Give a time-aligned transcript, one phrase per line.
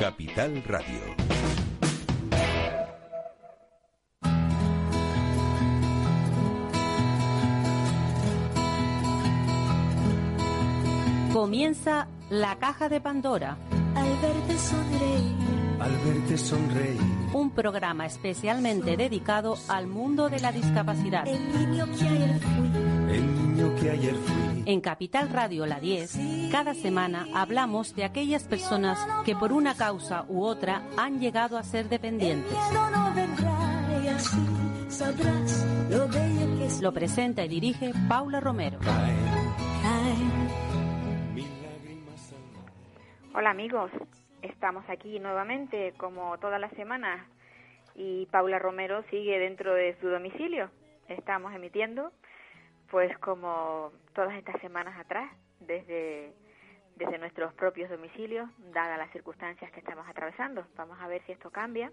[0.00, 0.98] Capital Radio.
[11.34, 13.58] Comienza la caja de Pandora.
[13.94, 15.36] Al verte sonreír.
[15.78, 17.00] Al verte sonreír.
[17.34, 21.28] Un programa especialmente dedicado al mundo de la discapacidad.
[21.28, 23.14] El niño que ayer fui.
[23.14, 24.49] El niño que ayer fui.
[24.70, 30.24] En Capital Radio La 10, cada semana hablamos de aquellas personas que por una causa
[30.28, 32.56] u otra han llegado a ser dependientes.
[36.80, 38.78] Lo presenta y dirige Paula Romero.
[43.34, 43.90] Hola amigos,
[44.40, 47.26] estamos aquí nuevamente como todas las semanas
[47.96, 50.70] y Paula Romero sigue dentro de su domicilio.
[51.08, 52.12] Estamos emitiendo
[52.90, 56.34] pues como todas estas semanas atrás desde
[56.94, 60.66] desde nuestros propios domicilios, dadas las circunstancias que estamos atravesando.
[60.76, 61.90] Vamos a ver si esto cambia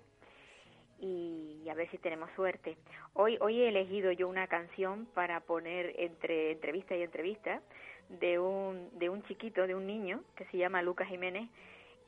[1.00, 2.76] y a ver si tenemos suerte.
[3.14, 7.62] Hoy hoy he elegido yo una canción para poner entre entrevista y entrevista
[8.10, 11.50] de un de un chiquito, de un niño que se llama Lucas Jiménez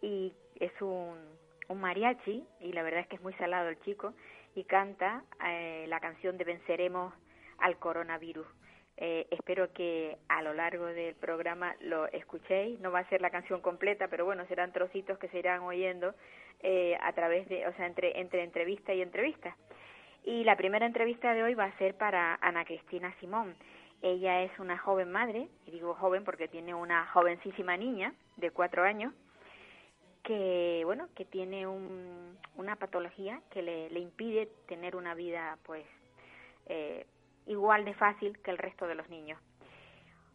[0.01, 1.15] y es un,
[1.69, 4.13] un mariachi y la verdad es que es muy salado el chico
[4.53, 7.13] y canta eh, la canción de Venceremos
[7.59, 8.58] al coronavirus.
[9.01, 12.81] Eh, espero que a lo largo del programa lo escuchéis.
[12.81, 16.13] No va a ser la canción completa, pero bueno, serán trocitos que se irán oyendo
[16.61, 19.55] eh, a través de, o sea, entre, entre entrevista y entrevista.
[20.25, 23.55] Y la primera entrevista de hoy va a ser para Ana Cristina Simón.
[24.01, 28.83] Ella es una joven madre, y digo joven porque tiene una jovencísima niña de cuatro
[28.83, 29.13] años,
[30.23, 35.85] que bueno, que tiene un, una patología que le, le impide tener una vida pues
[36.67, 36.98] eh,
[37.59, 39.37] igual de fácil que el resto de los niños.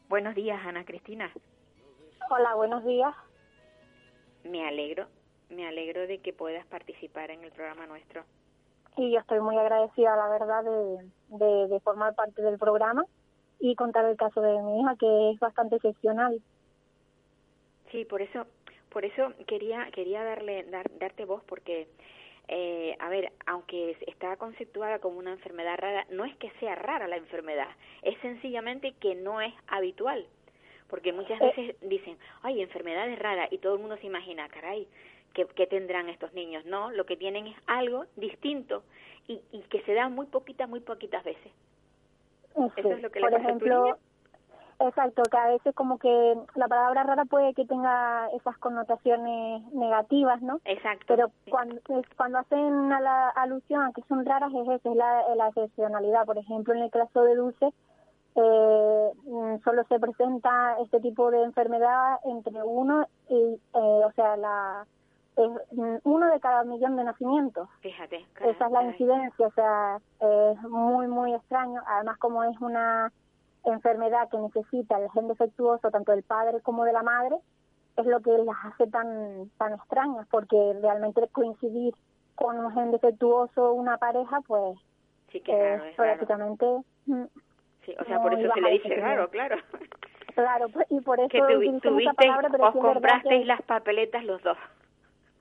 [0.08, 1.32] Buenos días, Ana Cristina.
[2.30, 3.14] Hola, buenos días.
[4.44, 5.06] Me alegro,
[5.48, 8.24] me alegro de que puedas participar en el programa nuestro.
[8.98, 13.04] Y yo estoy muy agradecida, la verdad, de, de, de formar parte del programa
[13.58, 16.42] y contar el caso de mi hija, que es bastante excepcional.
[17.90, 18.46] Sí, por eso,
[18.90, 21.88] por eso quería quería darle dar, darte voz porque
[22.48, 27.08] eh, a ver, aunque está conceptuada como una enfermedad rara, no es que sea rara
[27.08, 27.68] la enfermedad,
[28.02, 30.26] es sencillamente que no es habitual.
[30.88, 31.46] Porque muchas Eh.
[31.56, 34.86] veces dicen, ay, enfermedad es rara, y todo el mundo se imagina, caray,
[35.32, 36.64] ¿qué, qué tendrán estos niños?
[36.66, 38.84] No, lo que tienen es algo distinto
[39.26, 41.50] y, y que se da muy poquitas, muy poquitas veces.
[42.54, 43.96] Sí, Eso es lo que le pasa a tu ejemplo, niña.
[44.80, 50.40] Exacto, que a veces como que la palabra rara puede que tenga esas connotaciones negativas,
[50.42, 50.60] ¿no?
[50.64, 51.04] Exacto.
[51.08, 55.48] Pero cuando, hacen a la alusión a que son raras es eso, es la, la
[55.48, 56.26] excepcionalidad.
[56.26, 57.72] Por ejemplo, en el caso de Dulce,
[58.36, 64.36] eh, mm, solo se presenta este tipo de enfermedad entre uno y, eh, o sea,
[64.36, 64.86] la
[65.36, 67.68] es mm, uno de cada millón de nacimientos.
[67.80, 68.24] Fíjate.
[68.40, 71.80] Esa es la incidencia, o sea, es muy, muy extraño.
[71.86, 73.12] Además, como es una
[73.64, 77.36] enfermedad que necesita el gen defectuoso tanto del padre como de la madre,
[77.96, 81.94] es lo que las hace tan, tan extrañas, porque realmente coincidir
[82.34, 84.76] con un gen defectuoso una pareja, pues
[85.30, 86.10] Sí, que raro, es raro.
[86.16, 86.66] prácticamente...
[87.06, 87.24] mm,
[87.84, 89.56] Sí, o sea, por eso se le dice raro, claro.
[90.34, 93.44] Claro, pues, y por eso que tuvi- utilizan esa tuvisteis, palabra, pero os comprasteis que-
[93.46, 94.56] las papeletas los dos.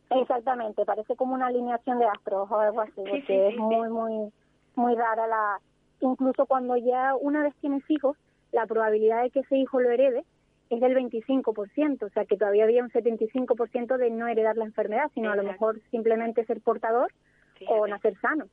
[0.10, 3.90] Exactamente, parece como una alineación de astros o algo así, Sí, porque sí, es muy,
[3.90, 4.32] muy,
[4.76, 5.60] muy rara la...
[6.04, 8.18] Incluso cuando ya una vez tienes hijos,
[8.52, 10.26] la probabilidad de que ese hijo lo herede
[10.70, 15.10] es del 25%, o sea que todavía había un 75% de no heredar la enfermedad,
[15.14, 17.14] sino a lo mejor simplemente ser portador
[17.70, 18.48] o nacer sano.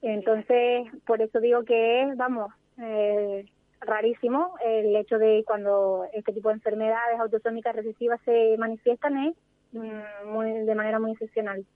[0.00, 3.44] Entonces, por eso digo que es, vamos, eh,
[3.80, 9.36] rarísimo el hecho de cuando este tipo de enfermedades autosómicas recesivas se manifiestan es
[9.72, 11.66] mm, muy, de manera muy excepcional.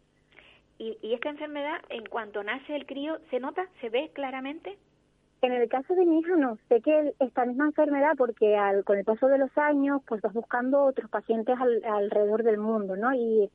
[0.79, 3.67] ¿Y, ¿Y esta enfermedad, en cuanto nace el crío, se nota?
[3.81, 4.77] ¿Se ve claramente?
[5.43, 8.99] En el caso de mi hija no, sé que esta misma enfermedad, porque al, con
[8.99, 13.15] el paso de los años, pues vas buscando otros pacientes al- alrededor del mundo, ¿no?
[13.15, 13.51] Y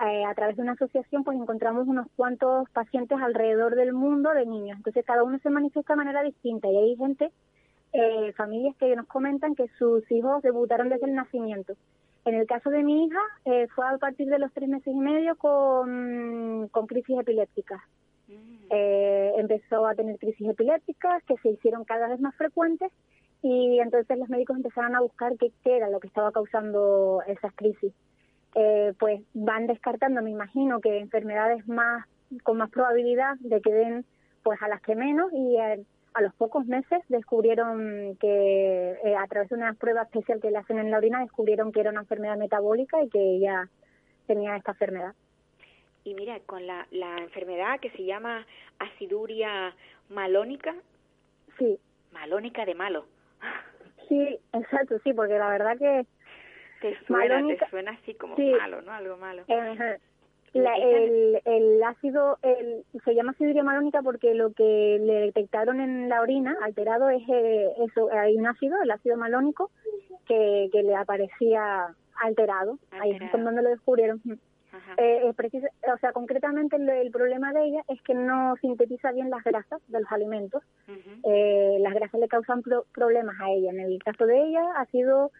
[0.00, 4.46] eh, a través de una asociación, pues encontramos unos cuantos pacientes alrededor del mundo de
[4.46, 4.78] niños.
[4.78, 7.30] Entonces cada uno se manifiesta de manera distinta y hay gente,
[7.92, 11.74] eh, familias que nos comentan que sus hijos debutaron desde el nacimiento.
[12.24, 14.98] En el caso de mi hija, eh, fue a partir de los tres meses y
[14.98, 17.80] medio con, con crisis epilépticas.
[18.28, 18.66] Mm.
[18.70, 22.92] Eh, empezó a tener crisis epilépticas que se hicieron cada vez más frecuentes
[23.42, 27.92] y entonces los médicos empezaron a buscar qué, era lo que estaba causando esas crisis.
[28.54, 32.06] Eh, pues van descartando, me imagino, que enfermedades más
[32.42, 34.04] con más probabilidad de que den
[34.42, 39.26] pues a las que menos y eh, a los pocos meses descubrieron que eh, a
[39.26, 42.00] través de una prueba especial que le hacen en la orina descubrieron que era una
[42.00, 43.68] enfermedad metabólica y que ella
[44.26, 45.14] tenía esta enfermedad.
[46.04, 48.46] Y mira, con la, la enfermedad que se llama
[48.78, 49.74] aciduria
[50.08, 50.74] malónica.
[51.58, 51.78] Sí.
[52.12, 53.06] Malónica de malo.
[54.08, 56.06] Sí, exacto, sí, porque la verdad que...
[56.80, 58.92] Te suena, te suena así como malo, ¿no?
[58.92, 59.44] Algo malo.
[60.54, 66.08] La, el, el ácido el, se llama aciduria malónica porque lo que le detectaron en
[66.08, 69.70] la orina alterado es eh, eso hay un ácido el ácido malónico
[70.26, 74.20] que, que le aparecía alterado, ahí es donde lo descubrieron.
[74.96, 79.80] Eh, o sea concretamente el, problema de ella es que no sintetiza bien las grasas
[79.88, 80.62] de los alimentos.
[81.24, 82.62] Eh, las grasas le causan
[82.92, 83.70] problemas a ella.
[83.70, 85.30] En el caso de ella ha sido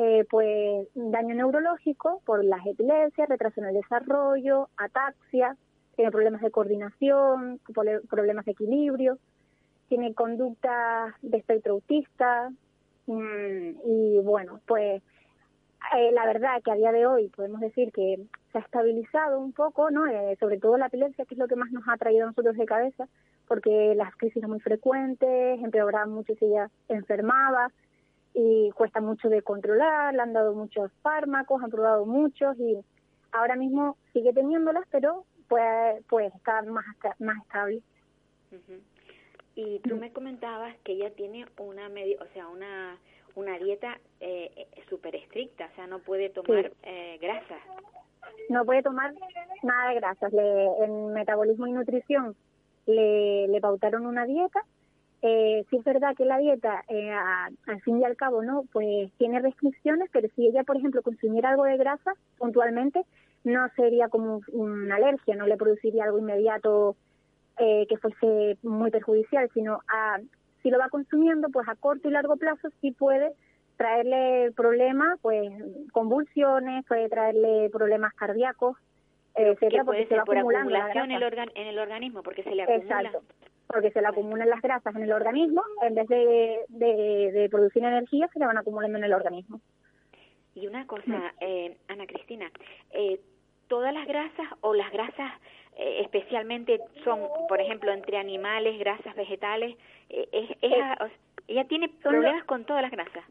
[0.00, 5.56] eh, pues daño neurológico por las epilepsias, retraso en el desarrollo, ataxia,
[5.96, 7.60] tiene problemas de coordinación,
[8.08, 9.18] problemas de equilibrio,
[9.88, 12.48] tiene conducta de espectro autista
[13.06, 15.02] mm, y bueno, pues
[15.96, 18.20] eh, la verdad que a día de hoy podemos decir que
[18.52, 20.06] se ha estabilizado un poco, ¿no?
[20.06, 22.56] Eh, sobre todo la epilepsia, que es lo que más nos ha traído a nosotros
[22.56, 23.08] de cabeza,
[23.48, 27.72] porque las crisis eran muy frecuentes, empeoraban mucho si ella enfermaba,
[28.40, 32.78] y cuesta mucho de controlar, le han dado muchos fármacos, han probado muchos y
[33.32, 36.84] ahora mismo sigue teniéndolas, pero pues, pues está más,
[37.18, 37.82] más estable.
[39.56, 42.96] Y tú me comentabas que ella tiene una medio, o sea, una
[43.34, 47.60] una dieta eh, súper estricta, o sea, no puede tomar eh, grasas.
[48.48, 49.14] No puede tomar
[49.62, 50.32] nada de grasas.
[50.32, 52.34] Le, en metabolismo y nutrición
[52.86, 54.64] le, le pautaron una dieta
[55.20, 59.10] eh, sí es verdad que la dieta, eh, al fin y al cabo, no, pues
[59.18, 63.04] tiene restricciones, pero si ella, por ejemplo, consumiera algo de grasa puntualmente,
[63.42, 66.96] no sería como una alergia, no le produciría algo inmediato
[67.58, 70.20] eh, que fuese muy perjudicial, sino a,
[70.62, 73.32] si lo va consumiendo, pues a corto y largo plazo sí puede
[73.76, 75.50] traerle problemas, pues
[75.92, 78.76] convulsiones, puede traerle problemas cardíacos,
[79.34, 81.22] etcétera, porque se va acumulando en el,
[81.54, 83.00] en el organismo, porque se le acumula.
[83.00, 83.22] Exacto
[83.68, 88.28] porque se le acumulan las grasas en el organismo, en vez de, de, producir energía,
[88.32, 89.60] se le van acumulando en el organismo.
[90.54, 92.50] Y una cosa, eh, Ana Cristina,
[92.90, 93.20] eh,
[93.68, 95.32] ¿todas las grasas o las grasas
[95.76, 99.76] eh, especialmente son, por ejemplo, entre animales, grasas vegetales?
[100.08, 100.50] es,
[101.46, 103.24] ¿Ella tiene problemas con todas las grasas?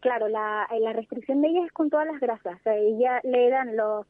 [0.00, 2.60] claro, la, la restricción de ella es con todas las grasas.
[2.64, 4.06] O ella le dan los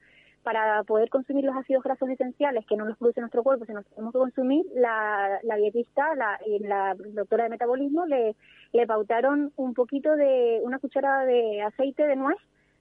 [0.46, 3.88] para poder consumir los ácidos grasos esenciales que no los produce nuestro cuerpo, sino que
[3.88, 8.36] tenemos que consumir, la, la dietista la, la doctora de metabolismo le,
[8.72, 12.36] le pautaron un poquito de, una cucharada de aceite de nuez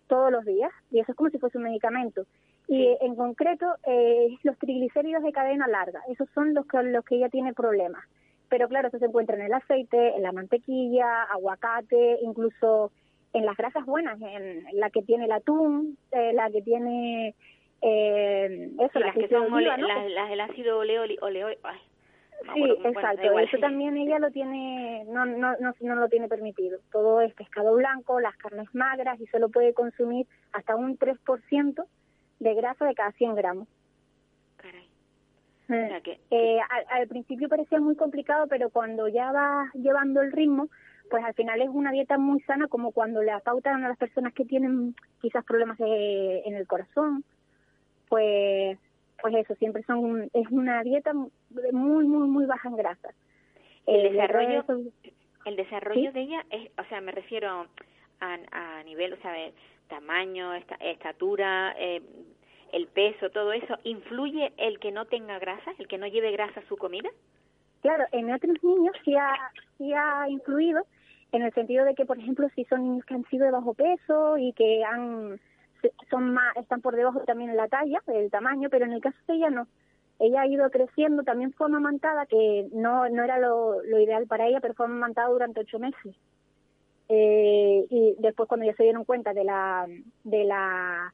[0.06, 2.28] todos los días, y eso es como si fuese un medicamento.
[2.68, 7.16] Y en concreto, eh, los triglicéridos de cadena larga, esos son los que, los que
[7.16, 8.06] ella tiene problemas.
[8.48, 12.92] Pero claro, eso se encuentra en el aceite, en la mantequilla, aguacate, incluso
[13.34, 17.36] en las grasas buenas, en la que tiene el atún, eh, la que tiene
[17.88, 23.40] eh, eso, las que son las, del ácido oleo, oleo sí, exacto.
[23.40, 26.80] eso también ella lo tiene, no, no, no, no lo tiene permitido.
[26.92, 31.86] Todo es pescado blanco, las carnes magras y solo puede consumir hasta un 3%
[32.40, 33.68] de grasa de cada 100 gramos.
[34.58, 34.90] Caray.
[35.70, 36.60] Eh, eh,
[36.90, 40.70] al, principio parecía muy complicado, pero cuando ya va llevando el ritmo,
[41.12, 44.34] pues al final es una dieta muy sana, como cuando le pautan a las personas
[44.34, 47.24] que tienen quizás problemas en el corazón
[48.08, 48.78] pues
[49.22, 53.10] pues eso, siempre son es una dieta muy, muy, muy baja en grasa.
[53.86, 54.64] El, desarrollo,
[55.46, 57.68] el desarrollo de ella, es, o sea, me refiero
[58.20, 59.54] a, a nivel, o sea, de
[59.88, 62.02] tamaño, estatura, eh,
[62.72, 66.60] el peso, todo eso, ¿influye el que no tenga grasa, el que no lleve grasa
[66.60, 67.10] a su comida?
[67.82, 69.34] Claro, en otros niños sí ha,
[69.78, 70.84] sí ha influido,
[71.32, 73.74] en el sentido de que, por ejemplo, si son niños que han sido de bajo
[73.74, 75.40] peso y que han
[76.10, 79.18] son más, están por debajo también en la talla, el tamaño, pero en el caso
[79.28, 79.68] de ella no.
[80.20, 84.48] Ella ha ido creciendo, también fue amamantada, que no, no era lo, lo ideal para
[84.48, 86.16] ella, pero fue amamantada durante ocho meses.
[87.10, 89.88] Eh, y después cuando ya se dieron cuenta de la,
[90.24, 91.14] de la,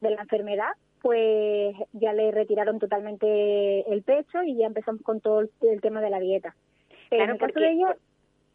[0.00, 5.40] de la enfermedad, pues ya le retiraron totalmente el pecho y ya empezamos con todo
[5.40, 6.54] el, tema de la dieta.
[7.08, 7.96] Pero en el caso de ella,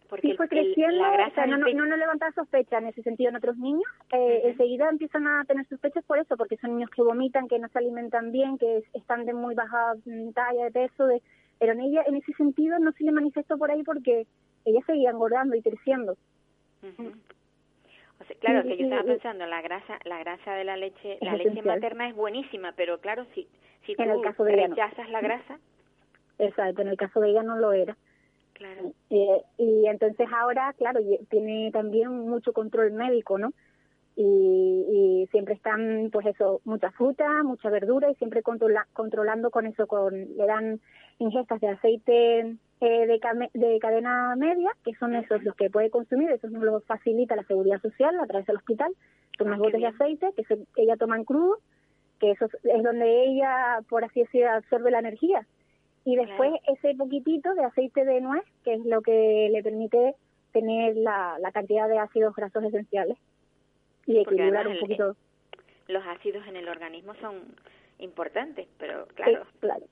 [0.10, 3.36] porque sí fue creciendo, o sea, no, no, no, levantaba sospechas en ese sentido en
[3.36, 3.86] otros niños.
[4.12, 7.68] Eh, Enseguida empiezan a tener sospechas por eso, porque son niños que vomitan, que no
[7.70, 11.22] se alimentan bien, que están de muy baja mm, talla de peso, de,
[11.60, 14.28] pero en ella, en ese sentido, no se le manifestó por ahí porque
[14.66, 16.18] ella seguía engordando y creciendo.
[16.84, 21.36] O sea, claro, que yo estaba pensando, la grasa, la grasa de la leche, la
[21.36, 23.48] leche materna es buenísima, pero claro, si,
[23.86, 25.60] si tú en el caso de rechazas la grasa.
[26.38, 27.96] Exacto, en el caso de ella no lo era.
[29.10, 33.52] Eh, y entonces ahora, claro, tiene también mucho control médico, ¿no?
[34.16, 39.88] y, siempre están, pues eso, mucha fruta, mucha verdura y siempre controla, controlando con eso,
[39.88, 40.80] con le dan
[41.20, 42.40] ingestas de aceite
[42.82, 43.20] eh, de,
[43.54, 47.44] de, cadena media, que son esos los que puede consumir, eso nos lo facilita la
[47.44, 48.94] seguridad social a través del hospital,
[49.38, 50.44] son unos ah, botes de aceite que
[50.78, 51.58] ella toma en crudo,
[52.20, 55.46] que eso es donde ella, por así decirlo, absorbe la energía.
[56.06, 60.16] Y después ese poquitito de aceite de nuez, que es lo que le permite
[60.54, 63.18] tener la, la cantidad de ácidos grasos esenciales
[64.06, 65.16] y equilibrar un poquito.
[65.88, 67.42] los ácidos en el organismo son
[68.00, 69.46] importantes, pero claro.
[69.60, 69.84] claro.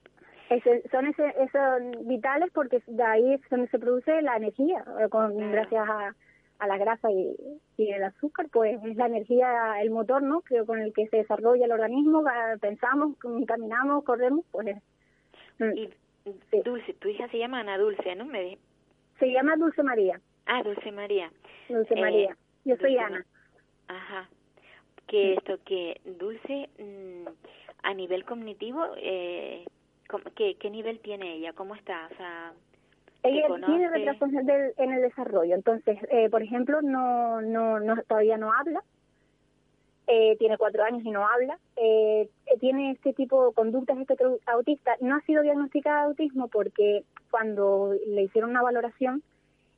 [0.91, 5.35] son ese, esos vitales porque de ahí es donde se produce la energía, eh, con,
[5.51, 6.15] gracias a,
[6.59, 7.35] a la grasa y,
[7.77, 10.41] y, el azúcar, pues es la energía, el motor, ¿no?
[10.41, 12.23] Que con el que se desarrolla el organismo,
[12.61, 13.17] pensamos,
[13.47, 14.77] caminamos, corremos, pues.
[15.59, 16.02] Mm,
[16.63, 18.25] Dulce, tu hija se llama Ana Dulce, ¿no?
[18.25, 18.57] Me
[19.19, 20.19] se llama Dulce María.
[20.45, 21.31] Ah, Dulce María.
[21.69, 22.31] Dulce María.
[22.31, 23.25] Eh, Yo soy Ana.
[23.87, 24.29] Ajá.
[25.07, 27.27] Que esto, que Dulce, mm,
[27.83, 29.65] a nivel cognitivo, eh,
[30.35, 31.53] ¿qué, ¿qué nivel tiene ella?
[31.53, 32.07] ¿Cómo está?
[32.11, 32.53] O sea,
[33.23, 38.51] ella tiene retraso en el desarrollo, entonces, eh, por ejemplo, no, no, no, todavía no
[38.51, 38.83] habla,
[40.07, 42.29] eh, tiene cuatro años y no habla, eh,
[42.59, 44.95] tiene este tipo de conductas espectro autista.
[44.99, 49.23] No ha sido diagnosticada de autismo porque cuando le hicieron una valoración,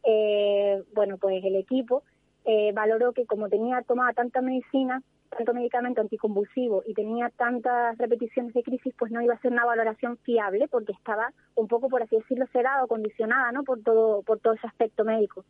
[0.04, 2.04] eh, bueno, pues el equipo
[2.46, 8.54] eh, valoró que como tenía tomada tanta medicina, tanto medicamento anticonvulsivo y tenía tantas repeticiones
[8.54, 12.04] de crisis, pues no iba a ser una valoración fiable porque estaba un poco, por
[12.04, 13.64] así decirlo, cerrado, condicionada, ¿no?
[13.64, 15.44] Por todo, por todo ese aspecto médico.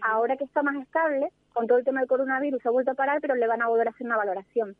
[0.00, 3.20] Ahora que está más estable, con todo el tema del coronavirus, ha vuelto a parar,
[3.20, 4.74] pero le van a volver a hacer una valoración.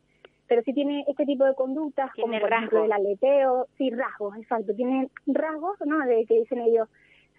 [0.47, 4.73] Pero si tiene este tipo de conductas, como por ejemplo el aleteo, sí, rasgos, exacto,
[4.73, 5.99] tiene rasgos, ¿no?
[6.05, 6.89] De que dicen ellos,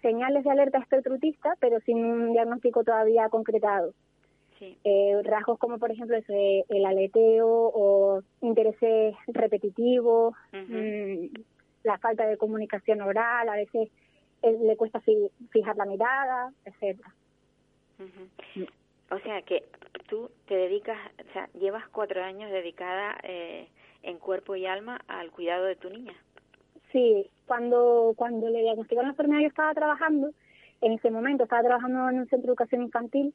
[0.01, 3.93] señales de alerta espectrutista, pero sin un diagnóstico todavía concretado.
[4.61, 11.25] Eh, rasgos como por ejemplo ese, el aleteo o intereses repetitivos, mm,
[11.83, 13.89] la falta de comunicación oral, a veces
[14.41, 15.01] eh, le cuesta
[15.49, 17.13] fijar la mirada, etcétera.
[19.11, 19.63] O sea que
[20.07, 20.97] tú te dedicas,
[21.29, 23.67] o sea, llevas cuatro años dedicada eh,
[24.03, 26.13] en cuerpo y alma al cuidado de tu niña.
[26.91, 30.31] Sí, cuando cuando le diagnosticaron la enfermedad yo estaba trabajando,
[30.81, 33.33] en ese momento estaba trabajando en un centro de educación infantil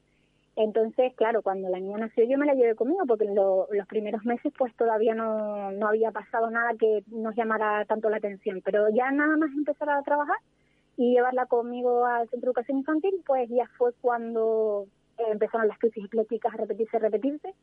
[0.55, 4.25] entonces, claro, cuando la niña nació yo me la llevé conmigo porque en los primeros
[4.25, 8.89] meses pues todavía no, no había pasado nada que nos llamara tanto la atención, pero
[8.89, 10.37] ya nada más empezar a trabajar
[10.97, 16.05] y llevarla conmigo al centro de educación infantil, pues ya fue cuando empezaron las crisis
[16.05, 17.53] epilépticas a repetirse, repetirse.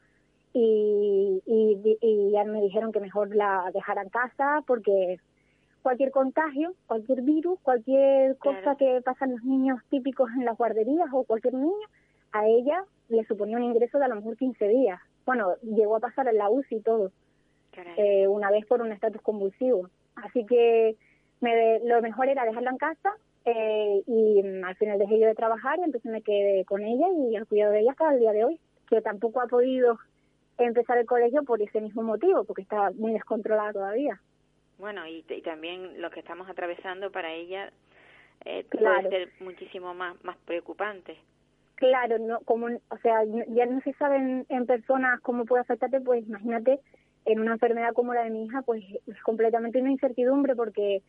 [0.54, 5.21] Y, y, y ya me dijeron que mejor la dejara en casa porque
[5.83, 11.25] cualquier contagio, cualquier virus, cualquier cosa que pasan los niños típicos en las guarderías o
[11.25, 11.87] cualquier niño,
[12.33, 15.01] a ella le suponía un ingreso de a lo mejor 15 días.
[15.25, 17.13] Bueno, llegó a pasar en la UCI y todo,
[17.97, 19.89] eh, una vez por un estatus convulsivo.
[20.17, 20.97] Así que
[21.41, 23.13] me, lo mejor era dejarla en casa
[23.45, 27.07] eh, y mm, al final dejé yo de trabajar y entonces me quedé con ella
[27.29, 29.99] y al cuidado de ella hasta el día de hoy, que tampoco ha podido
[30.59, 34.21] empezar el colegio por ese mismo motivo, porque está muy descontrolada todavía.
[34.79, 37.73] Bueno, y, y también lo que estamos atravesando para ella
[38.45, 41.17] eh, puede ser muchísimo más, más preocupante.
[41.79, 46.27] Claro, no, como, o sea, ya no se sabe en, personas cómo puede afectarte, pues
[46.27, 46.81] imagínate
[47.25, 51.03] en una enfermedad como la de mi hija, pues es completamente una incertidumbre porque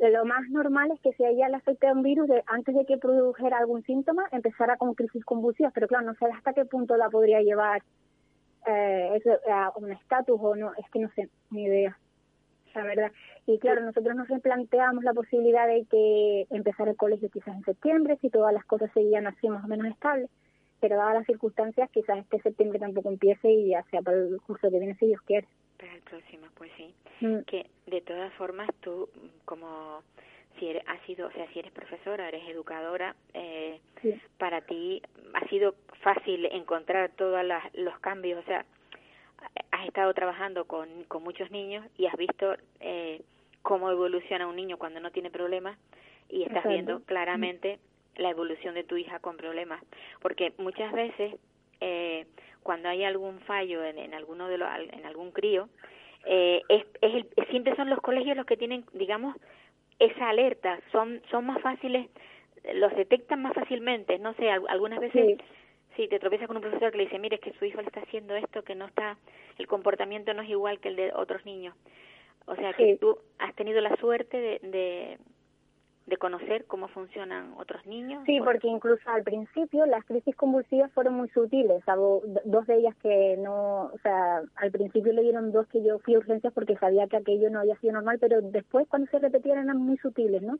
[0.00, 2.98] lo más normal es que si a ella le afecta un virus, antes de que
[2.98, 7.08] produjera algún síntoma, empezara con crisis convulsivas, pero claro, no sé hasta qué punto la
[7.08, 7.80] podría llevar
[8.66, 11.96] eh, a un estatus o no, es que no sé, ni idea
[12.74, 13.12] la verdad.
[13.46, 18.18] Y claro, nosotros nos replanteamos la posibilidad de que empezar el colegio quizás en septiembre,
[18.20, 20.30] si todas las cosas seguían así más o menos estables,
[20.80, 24.70] pero dadas las circunstancias, quizás este septiembre tampoco empiece y ya sea para el curso
[24.70, 25.46] que viene, si Dios quiere.
[25.78, 26.94] Para el próximo, pues sí.
[27.20, 27.40] Mm.
[27.46, 29.08] Que de todas formas tú,
[29.44, 30.02] como
[30.58, 33.80] si eres, has sido, o sea, si eres profesora, eres educadora, eh,
[34.38, 35.02] para ti
[35.34, 38.64] ha sido fácil encontrar todos los cambios, o sea,
[39.70, 43.22] has estado trabajando con, con muchos niños y has visto eh,
[43.62, 45.78] cómo evoluciona un niño cuando no tiene problemas
[46.28, 47.78] y estás viendo claramente
[48.16, 49.82] la evolución de tu hija con problemas.
[50.20, 51.34] Porque muchas veces,
[51.80, 52.26] eh,
[52.62, 55.68] cuando hay algún fallo en, en alguno de los, en algún crío,
[56.26, 59.36] eh, es, es siempre son los colegios los que tienen, digamos,
[59.98, 62.08] esa alerta, son, son más fáciles,
[62.74, 65.44] los detectan más fácilmente, no sé, algunas veces Sí,
[65.96, 68.00] te tropiezas con un profesor que le dice, mire, es que su hijo le está
[68.00, 69.18] haciendo esto, que no está,
[69.58, 71.74] el comportamiento no es igual que el de otros niños.
[72.46, 75.18] O sea, que tú has tenido la suerte de,
[76.10, 78.22] de conocer cómo funcionan otros niños.
[78.26, 82.96] Sí, porque incluso al principio las crisis convulsivas fueron muy sutiles, salvo dos de ellas
[82.96, 86.76] que no, o sea, al principio le dieron dos que yo fui a urgencias porque
[86.76, 90.42] sabía que aquello no había sido normal, pero después cuando se repetían eran muy sutiles,
[90.42, 90.58] ¿no?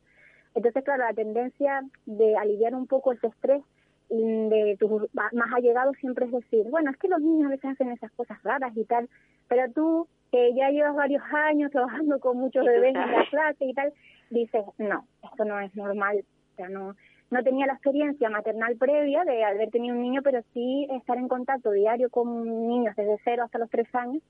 [0.55, 3.63] Entonces, claro, la tendencia de aliviar un poco ese estrés
[4.11, 7.93] de tus más allegados siempre es decir, bueno, es que los niños a veces hacen
[7.93, 9.09] esas cosas raras y tal,
[9.49, 13.73] pero tú que ya llevas varios años trabajando con muchos bebés en la clase y
[13.73, 13.93] tal,
[14.31, 16.97] dices, no, esto no es normal, o sea, no,
[17.31, 21.29] no tenía la experiencia maternal previa de haber tenido un niño, pero sí estar en
[21.29, 24.23] contacto diario con niños desde cero hasta los tres años,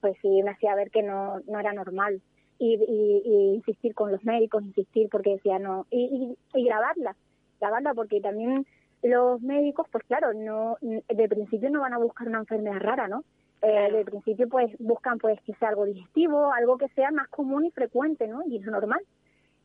[0.00, 2.22] pues sí me hacía ver que no, no era normal.
[2.58, 7.14] Y, y, insistir con los médicos, insistir porque decía no, y, y, y grabarla,
[7.60, 8.66] grabarla porque también
[9.02, 13.24] los médicos, pues claro, no de principio no van a buscar una enfermedad rara, ¿no?
[13.62, 17.70] Eh, de principio pues buscan pues sea algo digestivo, algo que sea más común y
[17.70, 18.42] frecuente, ¿no?
[18.46, 19.00] Y es normal.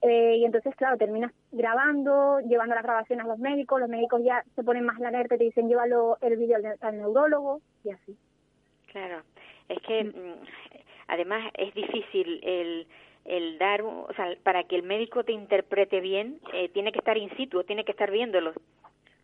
[0.02, 4.44] Eh, y entonces, claro, terminas grabando, llevando las grabaciones a los médicos, los médicos ya
[4.56, 8.18] se ponen más la alerta y te dicen llévalo el vídeo al, neurólogo y así.
[8.92, 9.22] Claro,
[9.70, 10.44] es que mm,
[11.08, 12.88] además es difícil el
[13.26, 17.18] el dar, o sea, para que el médico te interprete bien, eh, tiene que estar
[17.18, 18.54] in situ, tiene que estar viéndolo.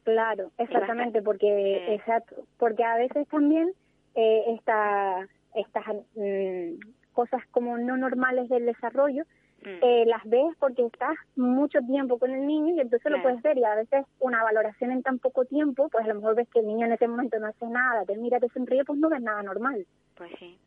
[0.08, 3.74] Claro, exactamente, porque exacto, porque a veces también
[4.16, 5.84] eh, esta, estas
[6.16, 6.80] mm,
[7.12, 9.24] cosas como no normales del desarrollo
[9.66, 9.84] mm.
[9.84, 13.58] eh, las ves porque estás mucho tiempo con el niño y entonces lo puedes ver
[13.58, 16.62] y a veces una valoración en tan poco tiempo, pues a lo mejor ves que
[16.62, 19.22] el niño en ese momento no hace nada, te mira, te sonríe, pues no ves
[19.22, 19.86] nada normal.
[20.16, 20.58] Pues sí,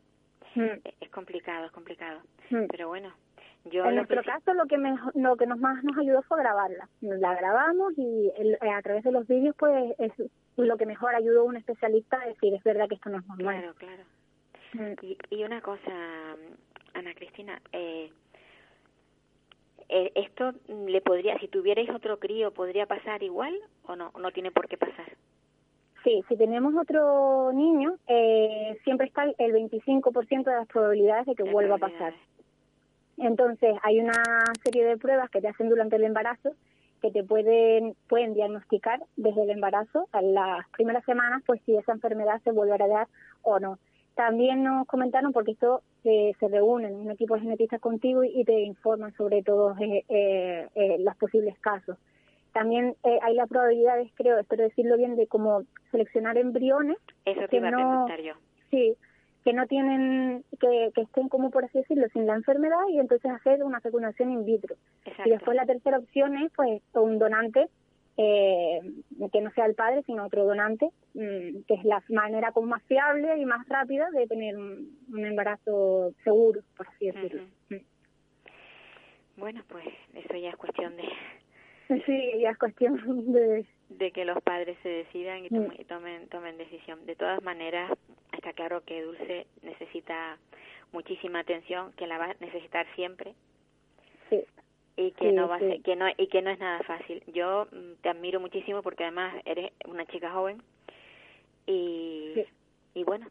[0.53, 0.87] mm.
[1.01, 2.19] es complicado, es complicado,
[2.69, 3.11] pero bueno,
[3.65, 4.77] en nuestro caso lo que
[5.15, 6.89] lo que nos más nos ayudó fue grabarla.
[7.01, 10.11] La grabamos y eh, a través de los vídeos pues es
[10.57, 13.27] lo que mejor ayudó a un especialista a decir es verdad que esto no es
[13.27, 13.59] normal.
[13.59, 14.03] Claro, claro.
[14.73, 15.05] Mm.
[15.05, 15.91] Y, y, una cosa,
[16.93, 18.09] Ana Cristina, eh,
[19.89, 23.53] eh, esto le podría, si tuvierais otro crío, podría pasar igual
[23.83, 25.17] o no, no tiene por qué pasar.
[26.03, 31.43] Sí, si tenemos otro niño, eh, siempre está el 25% de las probabilidades de que
[31.43, 32.13] vuelva a pasar.
[33.17, 34.23] Entonces, hay una
[34.63, 36.55] serie de pruebas que te hacen durante el embarazo
[37.01, 41.93] que te pueden pueden diagnosticar desde el embarazo a las primeras semanas, pues si esa
[41.93, 43.07] enfermedad se vuelve a dar
[43.41, 43.79] o no.
[44.15, 48.61] También nos comentaron, porque esto eh, se reúnen un equipo de genetistas contigo y, te
[48.61, 51.97] informan sobre todos eh, eh, los posibles casos.
[52.51, 56.97] También hay la probabilidad, creo, espero decirlo bien, de cómo seleccionar embriones.
[57.23, 58.33] Eso te iba a preguntar yo.
[58.69, 58.97] Sí,
[59.43, 63.31] que no tienen, que, que estén como por así decirlo, sin la enfermedad y entonces
[63.31, 64.75] hacer una fecundación in vitro.
[65.25, 67.67] Y después la tercera opción es pues un donante
[68.17, 68.81] eh,
[69.31, 72.83] que no sea el padre, sino otro donante, mm, que es la manera como más
[72.83, 77.43] fiable y más rápida de tener un, embarazo seguro, por así decirlo.
[77.69, 77.75] Mm.
[79.37, 81.03] Bueno, pues eso ya es cuestión de...
[82.05, 82.95] Sí, ya es cuestión
[83.33, 83.65] de...
[83.89, 85.53] De que los padres se decidan y mm.
[85.53, 87.05] tomen, tomen, tomen decisión.
[87.05, 87.91] De todas maneras,
[88.31, 90.37] está claro que Dulce necesita
[90.93, 93.33] muchísima atención, que la va a necesitar siempre.
[94.29, 94.45] Sí.
[94.95, 97.21] Y que no va a ser, que no y que no es nada fácil.
[97.33, 100.61] Yo mm, te admiro muchísimo porque además eres una chica joven
[101.65, 102.45] y
[102.93, 103.27] y bueno,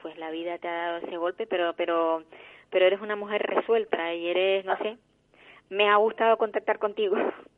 [0.00, 2.22] pues la vida te ha dado ese golpe, pero pero
[2.70, 4.96] pero eres una mujer resuelta y eres, no sé,
[5.70, 7.16] me ha gustado contactar contigo.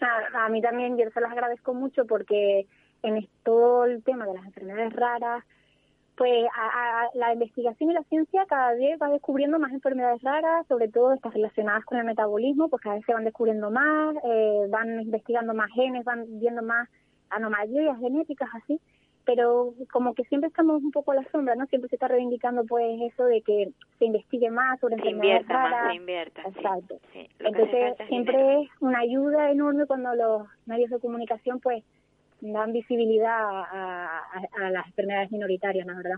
[0.00, 2.66] A, a mí también, yo se los agradezco mucho porque
[3.02, 5.44] en todo el tema de las enfermedades raras,
[6.18, 10.88] pues a, la investigación y la ciencia cada vez va descubriendo más enfermedades raras, sobre
[10.88, 15.00] todo estas relacionadas con el metabolismo, pues cada vez se van descubriendo más, eh, van
[15.00, 16.88] investigando más genes, van viendo más
[17.30, 18.80] anomalías genéticas así,
[19.28, 21.66] pero como que siempre estamos un poco a la sombra, ¿no?
[21.66, 25.70] Siempre se está reivindicando pues eso de que se investigue más sobre enfermedades raras.
[25.70, 26.98] Más, se invierta, Exacto.
[27.38, 31.84] Entonces siempre es una ayuda enorme cuando los medios de comunicación pues
[32.40, 34.22] dan visibilidad a,
[34.70, 36.16] las enfermedades minoritarias, la verdad.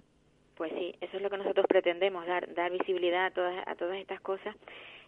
[0.54, 3.96] Pues sí, eso es lo que nosotros pretendemos, dar, dar visibilidad a todas, a todas
[3.96, 4.54] estas cosas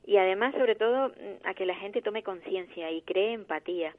[0.05, 3.95] y además, sobre todo, mm, a que la gente tome conciencia y cree empatía,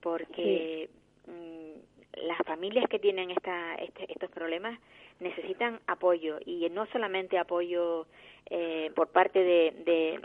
[0.00, 0.88] porque
[1.26, 4.78] mm, las familias que tienen esta, este, estos problemas
[5.20, 8.06] necesitan apoyo y no solamente apoyo
[8.50, 10.20] eh, por parte de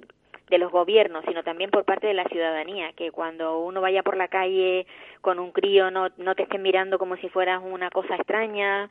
[0.52, 4.18] de los gobiernos, sino también por parte de la ciudadanía, que cuando uno vaya por
[4.18, 4.86] la calle
[5.22, 8.90] con un crío no, no te estén mirando como si fueras una cosa extraña.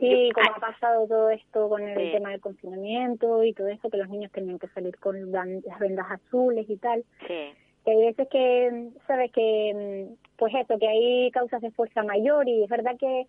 [0.00, 3.98] Sí, como ha pasado todo esto con el tema del confinamiento y todo esto, que
[3.98, 7.04] los niños tienen que salir con las vendas azules y tal.
[7.28, 7.52] Sí.
[7.84, 10.06] Que hay veces que, sabes que,
[10.42, 13.28] pues eso, que hay causas de fuerza mayor y es verdad que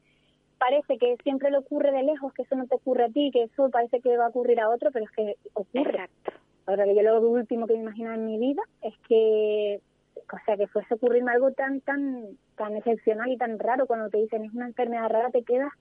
[0.58, 3.44] parece que siempre le ocurre de lejos, que eso no te ocurre a ti, que
[3.44, 5.92] eso parece que va a ocurrir a otro, pero es que ocurre.
[5.92, 6.32] Exacto.
[6.66, 9.80] Ahora que yo lo último que me imagino en mi vida es que
[10.16, 14.10] o sea, que fuese a ocurrirme algo tan, tan, tan excepcional y tan raro cuando
[14.10, 15.72] te dicen es una enfermedad rara, te quedas,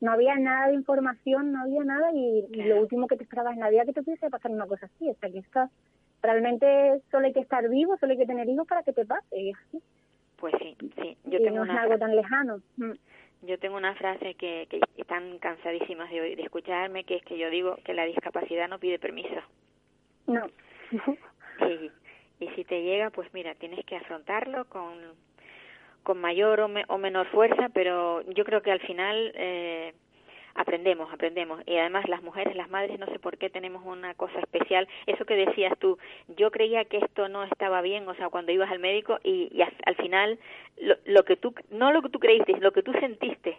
[0.00, 3.54] no había nada de información, no había nada y, y lo último que te esperabas
[3.54, 5.70] en la vida que te pudiese pasar una cosa así, o sea, que estás,
[6.24, 9.40] realmente solo hay que estar vivo, solo hay que tener hijos para que te pase,
[9.40, 9.80] y así.
[10.42, 11.16] Pues sí, sí.
[11.22, 12.60] Yo y tengo no es una algo tan lejano.
[12.76, 12.92] Mm.
[13.42, 17.76] Yo tengo una frase que, que están cansadísimas de escucharme, que es que yo digo
[17.84, 19.40] que la discapacidad no pide permiso.
[20.26, 20.46] No.
[21.60, 21.92] Y,
[22.44, 24.98] y si te llega, pues mira, tienes que afrontarlo con,
[26.02, 29.94] con mayor o, me- o menor fuerza, pero yo creo que al final eh,
[30.54, 31.60] aprendemos, aprendemos.
[31.66, 34.88] Y además las mujeres, las madres, no sé por qué tenemos una cosa especial.
[35.06, 35.98] Eso que decías tú,
[36.36, 39.62] yo creía que esto no estaba bien, o sea, cuando ibas al médico y, y
[39.62, 40.38] al, al final
[40.80, 43.58] lo, lo que tú, no lo que tú creíste, lo que tú sentiste.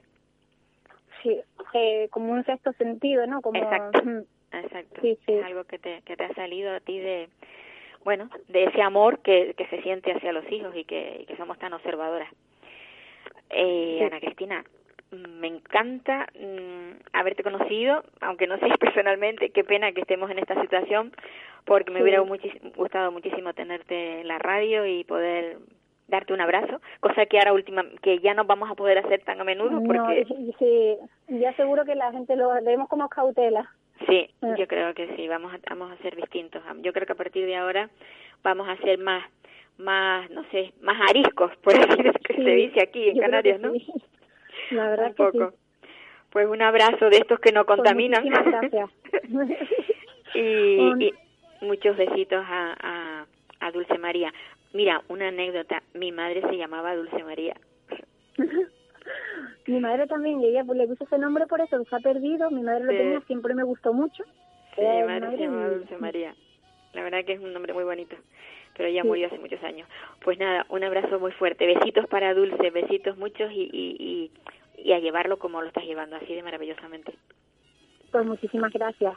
[1.22, 1.40] Sí,
[1.74, 3.42] eh, como un sexto sentido, ¿no?
[3.42, 4.02] Como, Exacto.
[4.04, 4.20] mm,
[4.52, 5.02] Exacto.
[5.02, 5.34] Sí, sí.
[5.34, 7.30] Es algo que te, que te ha salido a ti de,
[8.04, 11.38] bueno, de ese amor que, que se siente hacia los hijos y que, y que
[11.38, 12.30] somos tan observadoras.
[13.50, 14.04] Eh, Sí.
[14.04, 14.64] Ana Cristina,
[15.14, 20.60] me encanta mm, haberte conocido, aunque no sé personalmente, qué pena que estemos en esta
[20.62, 21.12] situación,
[21.66, 22.04] porque me Sí.
[22.04, 22.22] hubiera
[22.76, 25.58] gustado muchísimo tenerte en la radio y poder
[26.08, 29.40] darte un abrazo, cosa que ahora última, que ya no vamos a poder hacer tan
[29.40, 30.98] a menudo No, porque y sí,
[31.30, 33.72] ya seguro que la gente lo vemos como cautela.
[34.08, 34.56] Sí, Mm.
[34.56, 36.62] yo creo que sí, vamos a, vamos a ser distintos.
[36.82, 37.90] Yo creo que a partir de ahora
[38.44, 39.24] vamos a ser más,
[39.78, 43.60] más, no sé, más ariscos, por así decir, que Sí, se dice aquí en Canarias,
[43.62, 43.72] ¿no?
[43.72, 43.94] sí.
[44.72, 45.52] La verdad Un que poco.
[45.52, 45.88] sí.
[46.32, 48.24] Pues un abrazo de estos que no Pues contaminan.
[48.28, 48.90] gracias.
[50.34, 51.14] y, Un- y
[51.62, 53.26] muchos besitos a, a,
[53.60, 54.34] a Dulce María.
[54.74, 55.84] Mira, una anécdota.
[55.94, 57.56] Mi madre se llamaba Dulce María.
[59.68, 62.50] Mi madre también, y ella pues, le puso ese nombre por eso, se ha perdido.
[62.52, 62.98] Mi madre lo Sí.
[62.98, 64.24] tenía, siempre me gustó mucho.
[64.76, 66.36] Sí, mi madre se llamaba Dulce María.
[66.94, 68.16] La verdad que es un nombre muy bonito,
[68.76, 69.08] pero ella Sí.
[69.08, 69.88] murió hace muchos años.
[70.24, 71.66] Pues nada, un abrazo muy fuerte.
[71.66, 74.32] Besitos para Dulce, besitos muchos y, y,
[74.78, 77.14] y, y a llevarlo como lo estás llevando, así de maravillosamente.
[78.12, 79.14] Pues muchísimas gracias.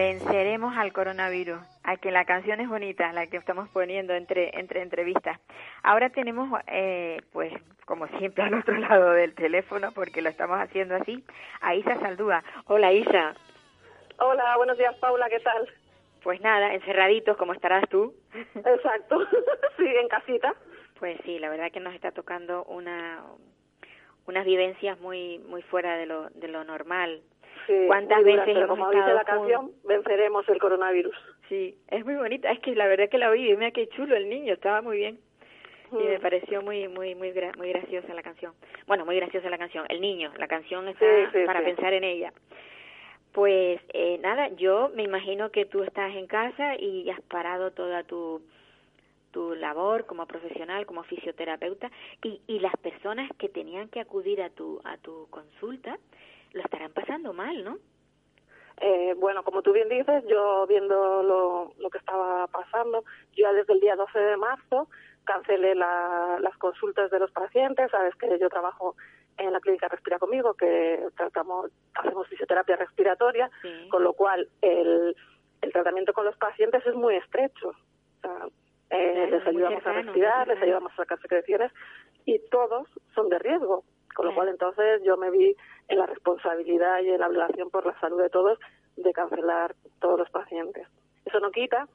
[0.00, 1.60] Venceremos al coronavirus.
[1.84, 5.38] A que la canción es bonita, la que estamos poniendo entre entre entrevistas.
[5.82, 7.52] Ahora tenemos, eh, pues,
[7.84, 11.22] como siempre al otro lado del teléfono, porque lo estamos haciendo así,
[11.60, 12.42] a Isa Saldúa.
[12.64, 13.34] Hola Isa.
[14.16, 15.68] Hola, buenos días, Paula, ¿qué tal?
[16.22, 18.14] Pues nada, encerraditos, como estarás tú.
[18.54, 19.18] Exacto,
[19.76, 20.54] sí, en casita.
[20.98, 23.22] Pues sí, la verdad que nos está tocando una
[24.26, 27.20] unas vivencias muy muy fuera de lo de lo normal.
[27.66, 31.14] Sí, ¿Cuántas veces hemos como dice la canción, venceremos el coronavirus.
[31.48, 32.50] Sí, es muy bonita.
[32.50, 34.96] Es que la verdad que la oí y mira qué chulo el niño, estaba muy
[34.98, 35.18] bien.
[35.92, 36.22] Y me Mm.
[36.22, 38.52] pareció muy muy muy gra- muy graciosa la canción.
[38.86, 39.84] Bueno, muy graciosa la canción.
[39.88, 42.32] El niño, la canción está Sí, sí, para pensar en ella.
[43.32, 48.02] Pues eh, nada, yo me imagino que tú estás en casa y has parado toda
[48.04, 48.42] tu
[49.32, 51.88] tu labor como profesional, como fisioterapeuta
[52.24, 55.96] y, y las personas que tenían que acudir a tu a tu consulta
[56.52, 57.78] lo estarán pasando mal, ¿no?
[58.82, 63.52] Eh, bueno, como tú bien dices, yo viendo lo, lo que estaba pasando, yo ya
[63.52, 64.88] desde el día 12 de marzo
[65.24, 68.96] cancelé la- las consultas de los pacientes, sabes que yo trabajo
[69.36, 73.88] en la clínica Respira Conmigo, que tratamos, hacemos fisioterapia respiratoria, Sí.
[73.90, 75.14] con lo cual el,
[75.60, 77.68] el tratamiento con los pacientes es muy estrecho.
[77.68, 78.46] O sea,
[78.90, 81.70] eh, Claro, les ayudamos cercano, a respirar, les ayudamos a sacar secreciones
[82.24, 83.84] y todos son de riesgo.
[84.20, 85.56] Con lo cual entonces yo me vi
[85.88, 88.58] en la responsabilidad y en la obligación por la salud de todos
[88.96, 90.86] de cancelar todos los pacientes.
[91.24, 91.88] Eso no quita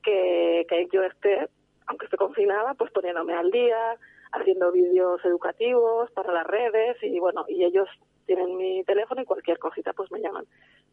[0.00, 1.48] que, que yo esté,
[1.88, 3.96] aunque esté confinada, pues poniéndome al día,
[4.30, 7.88] haciendo vídeos educativos para las redes y bueno, y ellos
[8.26, 10.44] tienen mi teléfono y cualquier cosita pues me llaman.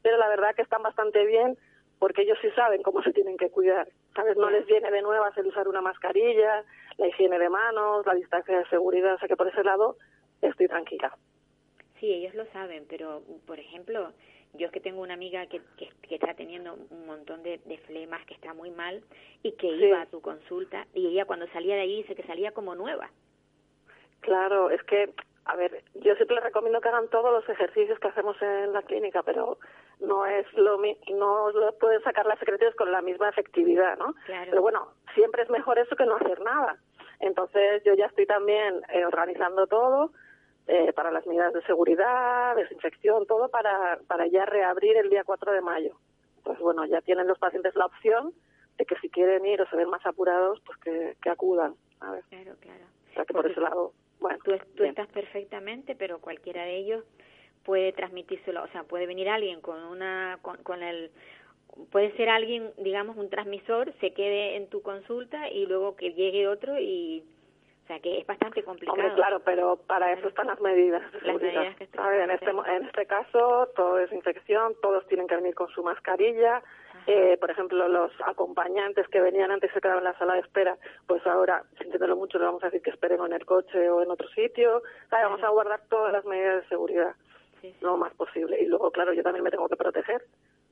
[0.02, 1.56] Pero la verdad que están bastante bien
[2.00, 3.90] porque ellos sí saben cómo se tienen que cuidar.
[4.16, 4.38] ¿Sabes?
[4.38, 6.64] No les viene de nuevas el usar una mascarilla,
[6.98, 9.98] la higiene de manos, la distancia de seguridad, o sea que por ese lado
[10.42, 11.16] estoy tranquila.
[12.00, 14.14] Sí, ellos lo saben, pero por ejemplo,
[14.54, 18.26] yo es que tengo una amiga que, que, está teniendo un montón de, de, flemas,
[18.26, 19.04] que está muy mal
[19.44, 22.52] y que iba a tu consulta y ella cuando salía de ahí dice que salía
[22.52, 23.10] como nueva.
[24.22, 25.14] Claro, es que,
[25.46, 28.82] a ver, yo siempre les recomiendo que hagan todos los ejercicios que hacemos en la
[28.82, 29.58] clínica, pero
[30.00, 34.16] no es lo no pueden sacar las secreciones con la misma efectividad, ¿no?
[34.26, 36.78] Pero bueno, siempre es mejor eso que no hacer nada.
[37.20, 40.12] Entonces yo ya estoy también eh, organizando todo
[40.72, 45.52] eh, para las medidas de seguridad, desinfección, todo para, para ya reabrir el día 4
[45.52, 45.96] de mayo.
[46.44, 48.34] Pues bueno, ya tienen los pacientes la opción
[48.78, 51.74] de que si quieren ir o se ven más apurados, pues que, que acudan.
[52.02, 52.24] A ver.
[52.30, 52.86] Claro, claro.
[53.10, 54.38] O sea que por ese lado, bueno.
[54.44, 57.04] Tú, tú estás perfectamente, pero cualquiera de ellos
[57.66, 61.10] puede transmitírselo, o sea, puede venir alguien con una con, con el
[61.92, 66.48] puede ser alguien, digamos, un transmisor, se quede en tu consulta y luego que llegue
[66.48, 67.24] otro y
[67.90, 69.00] sea que es bastante complicado.
[69.00, 71.02] Hombre, claro, pero para eso están las medidas.
[71.24, 75.56] las medidas que en este en este caso todo es infección, todos tienen que venir
[75.56, 76.62] con su mascarilla.
[77.08, 80.78] Eh, por ejemplo, los acompañantes que venían antes se quedaban en la sala de espera,
[81.08, 84.12] pues ahora, sintiéndolo mucho, le vamos a decir que esperen en el coche o en
[84.12, 84.84] otro sitio.
[85.10, 87.16] Vamos a guardar todas las medidas de seguridad
[87.82, 88.62] lo más posible.
[88.62, 90.24] Y luego, claro, yo también me tengo que proteger,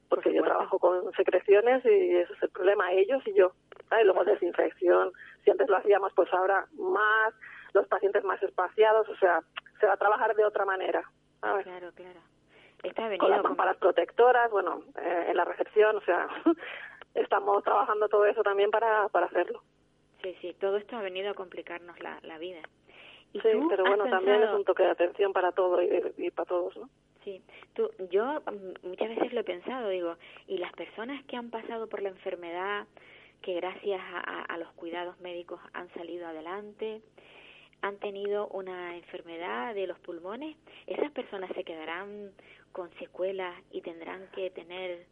[0.10, 3.52] porque yo trabajo con secreciones y ese es el problema, ellos y yo.
[4.00, 5.12] Y luego desinfección,
[5.43, 7.34] si antes lo hacíamos, pues ahora más,
[7.74, 9.41] los pacientes más espaciados, o sea,
[9.80, 11.04] se va a trabajar de otra manera.
[11.39, 12.20] Claro, claro.
[12.84, 16.28] Está con las lámparas protectoras, bueno, eh, en la recepción, o sea,
[17.15, 19.62] estamos trabajando todo eso también para, para hacerlo.
[20.22, 22.62] Sí, sí, todo esto ha venido a complicarnos la, la vida
[23.34, 26.89] sí, pero bueno, también es un toque de atención para todo y, para todos, ¿no?
[27.28, 30.16] Sí, tú, yo mm, muchas veces lo he pensado, digo,
[30.48, 32.88] y las personas que han pasado por la enfermedad,
[33.42, 37.02] que gracias a, a los cuidados médicos han salido adelante,
[37.82, 42.32] han tenido una enfermedad de los pulmones, esas personas se quedarán
[42.72, 45.06] con secuelas y tendrán que tener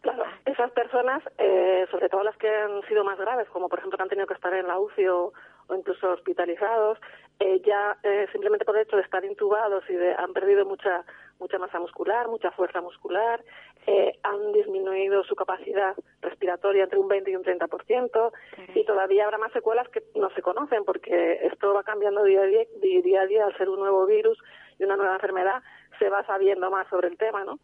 [0.00, 3.98] Claro, esas personas, eh, sobre todo las que han sido más graves, como por ejemplo
[3.98, 5.32] que han tenido que estar en la UCI o,
[5.66, 6.98] o incluso hospitalizados,
[7.38, 11.04] eh, ya eh, simplemente por el hecho de estar intubados y de han perdido mucha
[11.38, 13.44] mucha masa muscular, mucha fuerza muscular,
[13.86, 18.32] eh, han disminuido su capacidad respiratoria entre un 20 y un 30%,
[18.74, 22.46] y todavía habrá más secuelas que no se conocen, porque esto va cambiando día a
[22.46, 24.38] día, día a día al ser un nuevo virus
[24.78, 25.62] y una nueva enfermedad,
[25.98, 27.58] se va sabiendo más sobre el tema, ¿no?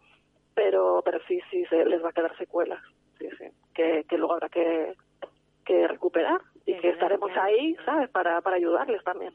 [0.55, 2.81] Pero, pero sí, sí, se les va a quedar secuelas,
[3.19, 4.95] sí, sí, que, que luego habrá que,
[5.65, 9.33] que recuperar y que estaremos ahí, ¿sabes?, para, para ayudarles también.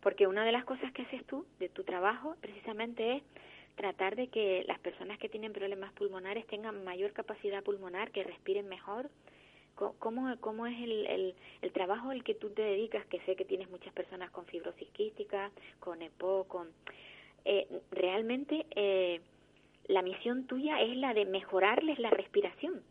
[0.00, 3.22] Porque una de las cosas que haces tú de tu trabajo precisamente es
[3.76, 8.68] tratar de que las personas que tienen problemas pulmonares tengan mayor capacidad pulmonar, que respiren
[8.68, 9.10] mejor.
[9.74, 10.30] ¿Cómo,
[10.66, 13.04] es el, el, el trabajo al que tú te dedicas?
[13.06, 16.68] Que sé que tienes muchas personas con fibrosis quística, con EPO, con...
[17.44, 19.20] Eh, realmente eh,
[19.86, 22.82] la misión tuya es la de mejorarles la respiración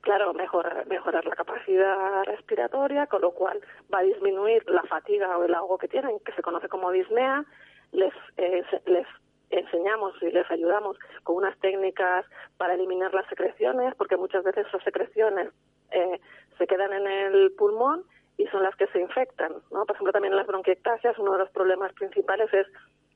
[0.00, 3.60] claro, mejorar, mejorar la capacidad respiratoria, con lo cual
[3.92, 7.44] va a disminuir la fatiga o el ahogo que tienen, que se conoce como disnea.
[7.92, 9.06] Les, eh, les
[9.50, 14.82] enseñamos y les ayudamos con unas técnicas para eliminar las secreciones, porque muchas veces esas
[14.82, 15.48] secreciones
[15.90, 16.20] eh,
[16.58, 18.04] se quedan en el pulmón
[18.36, 19.52] y son las que se infectan.
[19.70, 19.86] ¿no?
[19.86, 22.66] Por ejemplo, también en las bronquiectasias uno de los problemas principales es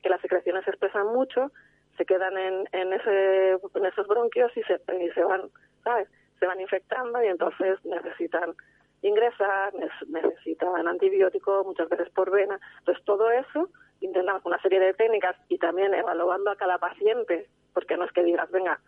[0.03, 1.53] que las secreciones se expresan mucho,
[1.97, 5.43] se quedan en, en, ese, en esos bronquios y se, y se van,
[5.85, 6.09] ¿sabes?
[6.43, 8.53] Se van infectando y entonces necesitan
[9.01, 9.73] ingresar,
[10.09, 12.59] necesitan antibiótico, muchas veces por vena.
[12.81, 13.69] Entonces, todo eso
[14.01, 18.25] intentamos una serie de técnicas y también evaluando a cada paciente, porque no es que
[18.25, 18.81] digas, venga,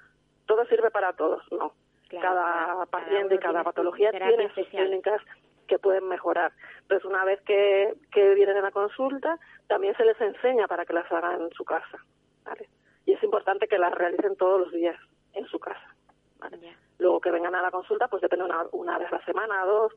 [0.46, 1.74] todo sirve para todos, no.
[2.20, 5.22] cada paciente y cada patología tiene sus técnicas
[5.68, 6.50] que pueden mejorar.
[6.82, 9.38] Entonces, una vez que, que vienen a la consulta,
[9.68, 11.98] también se les enseña para que las hagan en su casa.
[12.42, 12.68] ¿vale?
[13.06, 14.98] Y es importante que las realicen todos los días
[15.34, 15.94] en su casa.
[16.98, 19.92] Luego que vengan a la consulta, pues depende una, una vez a la semana, dos,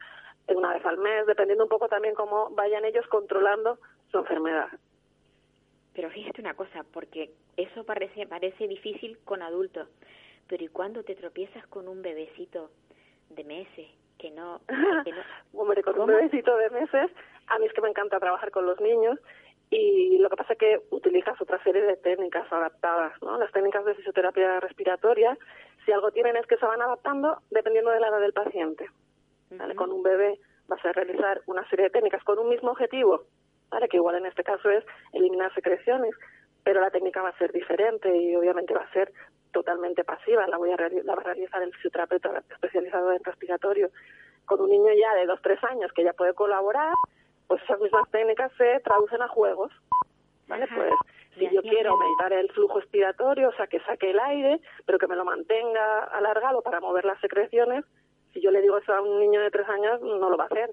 [0.48, 3.78] una vez al mes, dependiendo un poco también cómo vayan ellos controlando
[4.12, 4.70] su enfermedad.
[5.94, 9.88] Pero fíjate una cosa, porque eso parece, parece difícil con adultos,
[10.48, 12.70] pero ¿y cuando te tropiezas con un bebecito
[13.30, 14.62] de meses que no...
[15.04, 15.22] Que no...
[15.54, 17.12] Hombre, con un bebecito de meses,
[17.48, 19.20] a mí es que me encanta trabajar con los niños
[19.70, 23.38] y lo que pasa es que utilizas otra serie de técnicas adaptadas, ¿no?
[23.38, 25.38] Las técnicas de fisioterapia respiratoria
[25.88, 28.86] si algo tienen es que se van adaptando dependiendo de la edad del paciente.
[29.52, 29.74] ¿vale?
[29.74, 33.24] Con un bebé vas a realizar una serie de técnicas con un mismo objetivo,
[33.70, 33.88] ¿vale?
[33.88, 36.14] que igual en este caso es eliminar secreciones,
[36.62, 39.14] pero la técnica va a ser diferente y obviamente va a ser
[39.54, 40.46] totalmente pasiva.
[40.48, 43.90] La voy a la va a realizar el fisioterapeuta especializado en respiratorio
[44.46, 46.94] con un niño ya de dos tres años que ya puede colaborar.
[47.48, 49.72] Pues esas mismas técnicas se traducen a juegos,
[50.50, 50.68] ¿vale?
[50.68, 50.92] Pues
[51.68, 55.26] quiero aumentar el flujo expiratorio, o sea, que saque el aire, pero que me lo
[55.26, 57.86] mantenga alargado para mover las secreciones,
[58.34, 60.48] si yo le digo eso a un niño de tres años, no lo va a
[60.48, 60.72] hacer.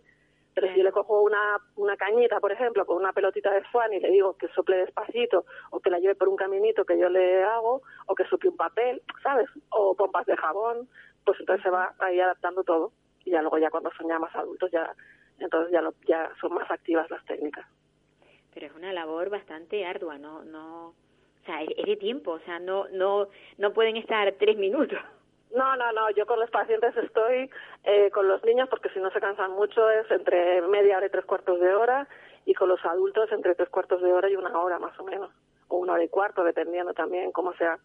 [0.55, 3.93] Pero si yo le cojo una, una cañita, por ejemplo, con una pelotita de swan
[3.93, 7.09] y le digo que sople despacito o que la lleve por un caminito que yo
[7.09, 9.49] le hago o que sople un papel, ¿sabes?
[9.71, 10.89] O pompas de jabón,
[11.25, 12.93] pues entonces se va ahí adaptando todo.
[13.25, 14.95] Y ya luego ya cuando son ya más adultos ya
[15.39, 17.67] entonces ya, lo, ya son más activas las técnicas.
[18.55, 20.45] Pero es una labor bastante ardua, ¿no?
[20.45, 20.95] no
[21.45, 24.99] o sea, es de tiempo, o sea, no, no, no pueden estar tres minutos.
[25.55, 27.49] No, no, no, yo con los pacientes estoy,
[27.85, 31.11] eh, con los niños, porque si no se cansan mucho, es entre media hora y
[31.11, 32.09] tres cuartos de hora,
[32.45, 35.31] y con los adultos entre tres cuartos de hora y una hora más o menos,
[35.69, 37.79] o una hora y cuarto, dependiendo también cómo sea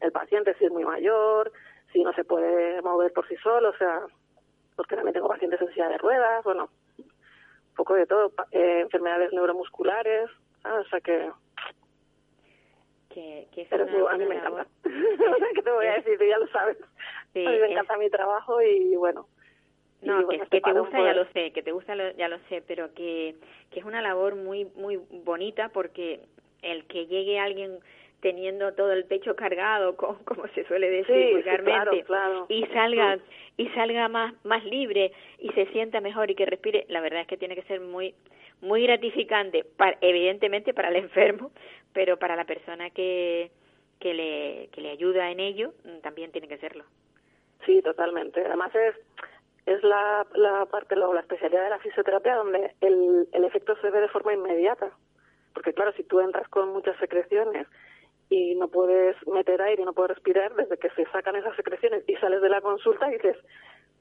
[0.00, 1.52] el paciente, si es muy mayor,
[1.92, 4.00] si no se puede mover por sí solo, o sea,
[4.74, 6.70] porque también tengo pacientes en silla de ruedas, bueno,
[7.72, 10.28] un poco de todo, eh, enfermedades neuromusculares,
[10.64, 11.30] o sea que
[13.08, 14.66] que, que Pero a mí me encanta.
[15.54, 16.18] ¿Qué te voy a decir?
[16.18, 16.78] Tú ya lo sabes.
[16.80, 19.26] a mí me encanta mi trabajo y bueno.
[20.00, 22.92] No, que, que te gusta ya lo sé, que te gusta ya lo sé, pero
[22.92, 23.36] que,
[23.70, 26.22] que es una labor muy muy bonita porque
[26.62, 27.78] el que llegue alguien
[28.22, 32.04] teniendo todo el pecho cargado, como, se suele decir vulgarmente,
[32.48, 33.18] y salga
[33.58, 37.26] y salga más más libre y se sienta mejor y que respire, la verdad es
[37.26, 38.14] que tiene que ser muy
[38.62, 41.50] muy gratificante, para, evidentemente para el enfermo,
[41.92, 43.50] pero para la persona que,
[43.98, 46.84] que, le, que le ayuda en ello mm, también tiene que serlo.
[47.66, 48.40] Sí, totalmente.
[48.44, 48.94] Además es,
[49.66, 54.00] es la, la parte, la especialidad de la fisioterapia donde el, el efecto se ve
[54.00, 54.90] de forma inmediata.
[55.54, 57.66] Porque claro, si tú entras con muchas secreciones
[58.32, 62.02] y no puedes meter aire y no puedes respirar, desde que se sacan esas secreciones
[62.08, 63.36] y sales de la consulta y dices,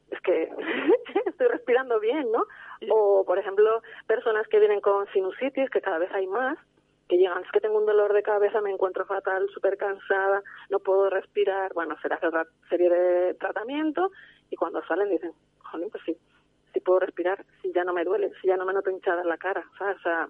[0.10, 0.50] es que
[1.26, 2.46] estoy respirando bien, ¿no?
[2.90, 6.58] O, por ejemplo, personas que vienen con sinusitis, que cada vez hay más,
[7.10, 10.80] que llegan, es que tengo un dolor de cabeza, me encuentro fatal, súper cansada, no
[10.80, 14.12] puedo respirar, bueno, se hace otra serie de tratamiento
[14.50, 16.16] y cuando salen dicen, jolín, pues sí,
[16.74, 19.28] sí puedo respirar, si ya no me duele, si ya no me noto hinchada en
[19.28, 19.98] la cara, ¿sabes?
[19.98, 20.30] O sea,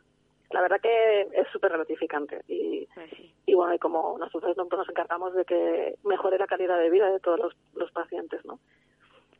[0.53, 3.11] la verdad que es súper gratificante y, pues
[3.45, 7.19] y bueno, y como nosotros nos encargamos de que mejore la calidad de vida de
[7.19, 8.59] todos los, los pacientes, ¿no?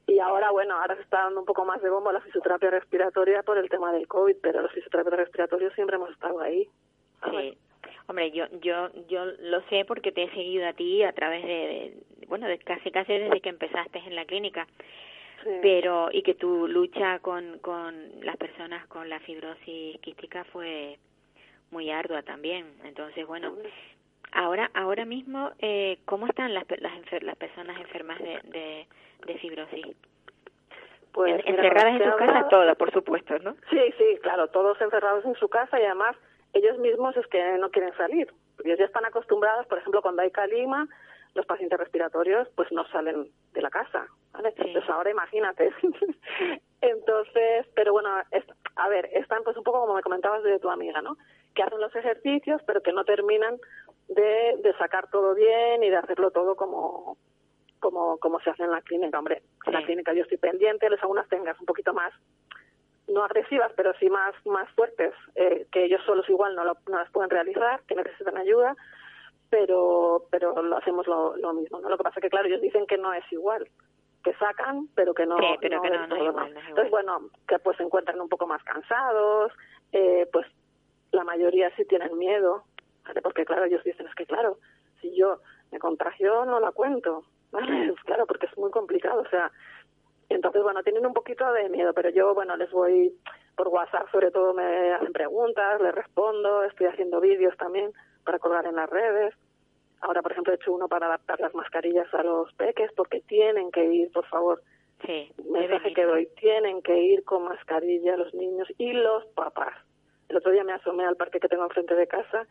[0.08, 2.70] Y ahora, bueno, ahora se está dando un poco más de bombo a la fisioterapia
[2.70, 6.68] respiratoria por el tema del COVID, pero los fisioterapeutas respiratorios siempre hemos estado ahí.
[7.30, 7.58] Sí.
[8.08, 11.98] Hombre, yo, yo, yo lo sé porque te he seguido a ti a través de,
[12.28, 14.68] bueno, de casi casi desde que empezaste en la clínica.
[15.62, 20.98] Pero, y que tu lucha con, con las personas con la fibrosis quística fue
[21.72, 22.66] muy ardua también.
[22.84, 23.56] Entonces, bueno,
[24.32, 28.88] ahora, ahora mismo, eh, ¿cómo están las, las, las personas enfermas de, de,
[29.26, 29.86] de fibrosis?
[31.14, 33.56] Pues, encerradas en su casa todas, por supuesto, ¿no?
[33.70, 36.16] Sí, sí, claro, todos encerrados en su casa y además
[36.54, 38.32] ellos mismos es que no quieren salir.
[38.64, 40.88] Ellos ya están acostumbrados, por ejemplo, cuando hay calima,
[41.34, 44.54] los pacientes respiratorios pues no salen de la casa, ¿vale?
[44.56, 45.72] Entonces ahora imagínate.
[46.82, 48.10] Entonces, pero bueno,
[48.76, 51.18] a ver, están pues un poco como me comentabas de tu amiga, ¿no?
[51.54, 53.58] Que hacen los ejercicios, pero que no terminan
[54.08, 57.18] de, de sacar todo bien y de hacerlo todo como
[57.82, 59.20] como, como se hace en la clínica.
[59.20, 62.14] Hombre, en la clínica yo estoy pendiente, les hago unas tengas un poquito más,
[63.08, 67.00] no agresivas, pero sí más, más fuertes, eh, que ellos solos igual no, lo, no
[67.00, 68.76] las pueden realizar, que necesitan ayuda,
[69.52, 71.80] pero, pero lo hacemos lo, lo mismo.
[71.80, 71.90] ¿no?
[71.90, 73.70] Lo que pasa es que, claro, ellos dicen que no es igual,
[74.24, 77.84] que sacan, pero que no, pero que no, todo, igual, Entonces, bueno, que pues se
[77.84, 79.52] encuentran un poco más cansados,
[79.92, 80.48] eh, pues
[81.12, 82.64] la mayoría sí tienen miedo,
[83.22, 84.58] porque claro, ellos dicen, es que claro,
[85.02, 85.40] si yo
[85.72, 87.26] me contagio no la cuento,
[88.06, 89.52] Claro, porque es muy complicado, o sea,
[90.30, 93.14] entonces, bueno, tienen un poquito de miedo, pero yo, bueno, les voy
[93.58, 97.92] por WhatsApp, sobre todo me hacen preguntas, les respondo, estoy haciendo vídeos también
[98.24, 99.34] para colgar en las redes.
[100.02, 103.72] Ahora, por ejemplo, he hecho uno para adaptar las mascarillas a los peques porque tienen
[103.72, 104.62] que ir, por favor.
[105.06, 109.74] Sí, mensaje que doy, tienen que ir con mascarilla los niños y los papás.
[110.30, 112.48] El otro día me asomé al parque que tengo enfrente de casa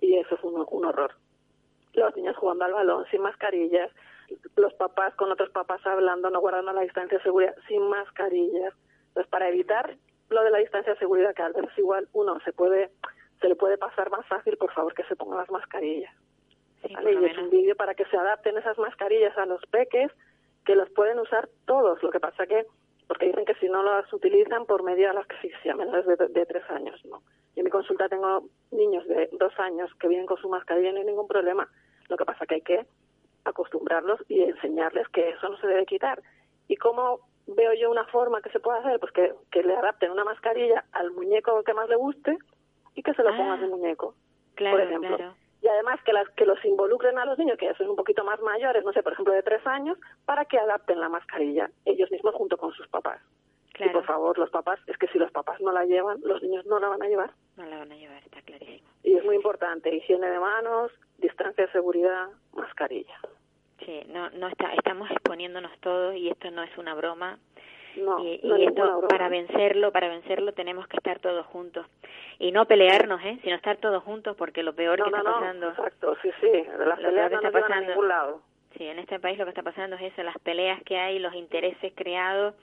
[0.00, 1.12] y eso fue un horror.
[1.94, 3.90] Los niños jugando al balón sin mascarillas,
[4.56, 8.74] los papás con otros papás hablando, no guardando la distancia de seguridad, sin mascarillas.
[9.08, 9.96] Entonces, para evitar
[10.28, 12.90] lo de la distancia de seguridad, que al menos igual uno se puede,
[13.40, 16.14] se le puede pasar más fácil, por favor que se pongan las mascarillas.
[16.86, 17.12] Sí, ¿vale?
[17.12, 20.10] Y es un vídeo para que se adapten esas mascarillas a los peques,
[20.64, 22.02] que los pueden usar todos.
[22.02, 22.66] Lo que pasa que,
[23.06, 26.46] porque dicen que si no las utilizan por medio de la asfixia, menores de, de
[26.46, 27.22] tres años, no.
[27.54, 30.92] Yo en mi consulta tengo niños de dos años que vienen con su mascarilla y
[30.92, 31.68] no hay ningún problema.
[32.08, 32.86] Lo que pasa que hay que
[33.44, 36.20] acostumbrarlos y enseñarles que eso no se debe quitar.
[36.68, 39.00] ¿Y cómo veo yo una forma que se puede hacer?
[39.00, 42.36] Pues que, que le adapten una mascarilla al muñeco que más le guste
[42.96, 44.14] y que se lo pongan de muñeco,
[44.56, 45.16] claro, por ejemplo.
[45.16, 45.34] claro.
[45.62, 48.24] Y además que, las, que los involucren a los niños, que ya son un poquito
[48.24, 52.10] más mayores, no sé, por ejemplo, de tres años, para que adapten la mascarilla ellos
[52.10, 53.20] mismos junto con sus papás.
[53.70, 53.92] Y Claro.
[53.92, 56.78] por favor, los papás, es que si los papás no la llevan, los niños no
[56.78, 57.30] la van a llevar.
[57.56, 58.88] No la van a llevar, está clarísimo.
[59.02, 63.18] Y es muy importante, higiene de manos, distancia de seguridad, mascarilla.
[63.84, 67.38] Sí, no, no está, estamos exponiéndonos todos y esto no es una broma.
[67.96, 71.86] No, y, no esto para vencerlo, para vencerlo tenemos que estar todos juntos
[72.38, 73.38] y no pelearnos, ¿eh?
[73.42, 75.68] Sino estar todos juntos porque lo peor que está pasando.
[75.70, 78.40] exacto, sí, sí, las Lo que no está a pasando- ningún lado.
[78.76, 81.32] Sí, en este país lo que está pasando es eso, las peleas que hay, los
[81.34, 82.54] intereses creados,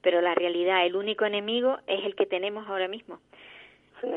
[0.00, 3.18] pero la realidad, el único enemigo es el que tenemos ahora mismo.
[4.00, 4.08] Sí.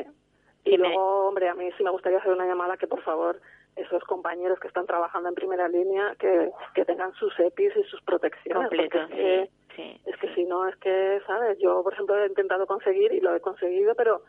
[0.64, 3.02] Que Y me- luego, hombre, a mí sí me gustaría hacer una llamada que, por
[3.02, 3.38] favor,
[3.76, 8.00] esos compañeros que están trabajando en primera línea, que, que tengan sus EPIs y sus
[8.02, 8.62] protecciones.
[8.68, 10.00] Completo, sí, sí.
[10.06, 11.58] es que si no, es que, ¿sabes?
[11.58, 14.22] Yo, por ejemplo, he intentado conseguir, y lo he conseguido, pero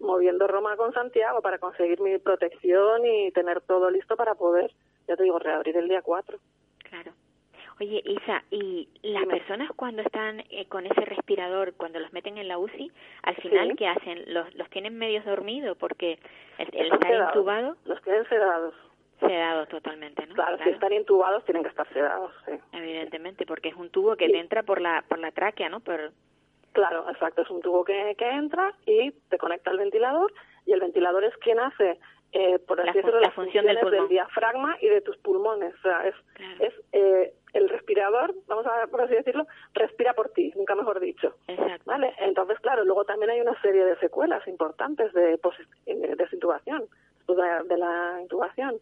[0.00, 4.72] moviendo Roma con Santiago para conseguir mi protección y tener todo listo para poder,
[5.06, 6.38] ya te digo, reabrir el día 4.
[6.90, 7.12] Claro.
[7.80, 9.38] Oye, Isa, ¿y las Dime.
[9.38, 12.92] personas cuando están eh, con ese respirador, cuando los meten en la UCI,
[13.22, 13.76] al final, Sí.
[13.76, 14.22] ¿qué hacen?
[14.32, 16.18] ¿Los, los tienen medios dormidos porque
[16.58, 18.74] el, el estar intubado, Los tienen sedados.
[19.26, 20.34] Sedado totalmente, ¿no?
[20.34, 22.52] Claro, si están intubados tienen que estar sedados, sí.
[22.72, 24.32] Evidentemente, porque es un tubo que Sí.
[24.32, 25.80] te entra por la, por la tráquea, ¿no?
[25.80, 26.12] Por,
[26.72, 27.42] Claro, exacto.
[27.42, 30.32] Es un tubo que, que entra y te conecta al ventilador
[30.64, 31.98] y el ventilador es quien hace,
[32.32, 34.08] eh, por así La decirlo, la las función del funciones pulmón.
[34.08, 35.74] diafragma y de tus pulmones.
[35.74, 36.54] O sea, es, Claro.
[36.64, 41.34] es eh, el respirador, vamos a por así decirlo, respira por ti, nunca mejor dicho.
[41.46, 41.82] exacto.
[41.84, 42.14] ¿Vale?
[42.20, 46.86] Entonces, claro, luego también hay una serie de secuelas importantes de posi- eh, desintubación,
[47.28, 48.80] de de la intubación,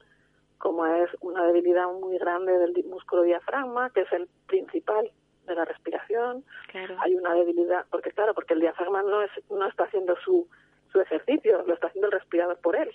[0.60, 5.10] como es una debilidad muy grande del músculo diafragma, que es el principal
[5.46, 6.94] de la respiración, Claro.
[7.00, 10.46] hay una debilidad, porque claro, porque el diafragma no es no está haciendo su
[10.92, 12.90] su ejercicio, lo está haciendo el respirador por él,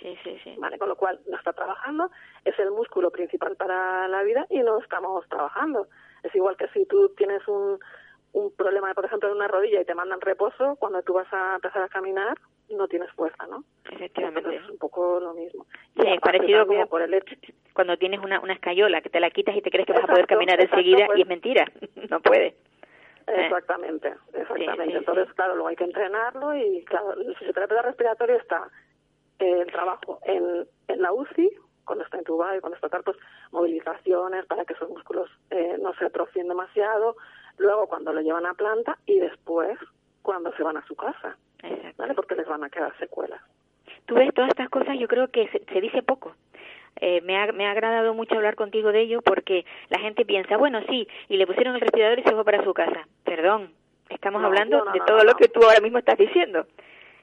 [0.00, 0.56] Sí, sí, sí.
[0.58, 0.78] ¿vale?
[0.78, 2.10] Con lo cual no está trabajando,
[2.44, 5.88] es el músculo principal para la vida y no estamos trabajando.
[6.22, 7.78] Es igual que si tú tienes un,
[8.32, 11.56] un problema, por ejemplo, en una rodilla y te mandan reposo, cuando tú vas a
[11.56, 12.38] empezar a caminar
[12.76, 13.64] no tienes fuerza, ¿no?
[13.90, 14.40] Efectivamente.
[14.40, 15.66] Entonces es un poco lo mismo.
[15.94, 17.36] Sí, aparte parecido como por el hecho
[17.72, 20.06] cuando tienes una, una escayola que te la quitas y te crees que vas a
[20.06, 21.18] poder caminar enseguida pues.
[21.18, 21.64] y es mentira,
[22.10, 22.56] no puede.
[23.26, 23.44] Eh.
[23.44, 24.84] Exactamente, exactamente.
[24.84, 25.34] Sí, sí, Entonces, sí.
[25.34, 28.68] claro, luego hay que entrenarlo y, claro, el fisioterapeuta respiratorio está
[29.38, 31.50] eh, el trabajo en, en la UCI,
[31.84, 33.16] cuando está intubado y cuando está tal, pues
[33.52, 37.16] movilizaciones para que esos músculos eh, no se atrofien demasiado,
[37.58, 39.78] luego cuando lo llevan a planta y después
[40.22, 41.94] cuando se van a su casa, Exacto.
[42.02, 42.14] ¿vale?
[42.14, 43.40] Porque les van a quedar secuelas.
[44.06, 46.34] Tú ves todas estas cosas, yo creo que se, se dice poco.
[47.00, 50.56] Eh, me, ha, me ha agradado mucho hablar contigo de ello porque la gente piensa,
[50.56, 53.06] bueno, sí, y le pusieron el respirador y se fue para su casa.
[53.24, 53.70] Perdón,
[54.08, 56.66] estamos No, hablando no, no, de todo lo que tú ahora mismo estás diciendo.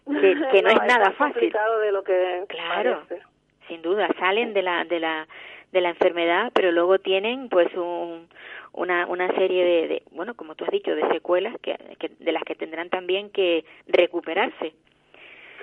[0.06, 1.52] Que, que no, es nada fácil.
[1.82, 3.04] de lo que Claro.
[3.08, 3.26] parece.
[3.68, 5.28] Sin duda, salen de la, de la,
[5.74, 8.30] de la enfermedad, pero luego tienen pues un,
[8.74, 12.32] una, una serie de, de, bueno, como tú has dicho, de secuelas que, que, de
[12.32, 14.74] las que tendrán también que recuperarse.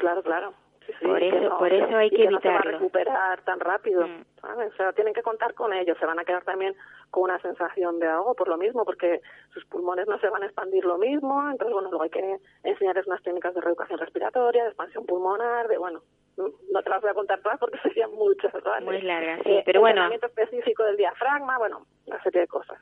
[0.00, 0.55] Claro, claro.
[0.86, 2.78] Sí, sí, Por eso- por eso hay y que no se va a evitarlo.
[2.78, 4.24] recuperar tan rápido, Mm.
[4.42, 4.70] ¿sabes?
[4.74, 6.74] O sea, tienen que contar con ellos, se van a quedar también
[7.11, 9.22] con una sensación de ahogo por lo mismo, porque
[9.55, 13.07] sus pulmones no se van a expandir lo mismo, entonces, bueno, luego hay que enseñarles
[13.07, 16.02] unas técnicas de reeducación respiratoria, de expansión pulmonar, de, bueno,
[16.37, 18.85] no te las voy a contar todas porque serían muchas, ¿vale?
[18.85, 20.05] Muy largas, sí, Eh, pero bueno.
[20.05, 22.78] entrenamiento específico del diafragma, bueno, una serie de cosas.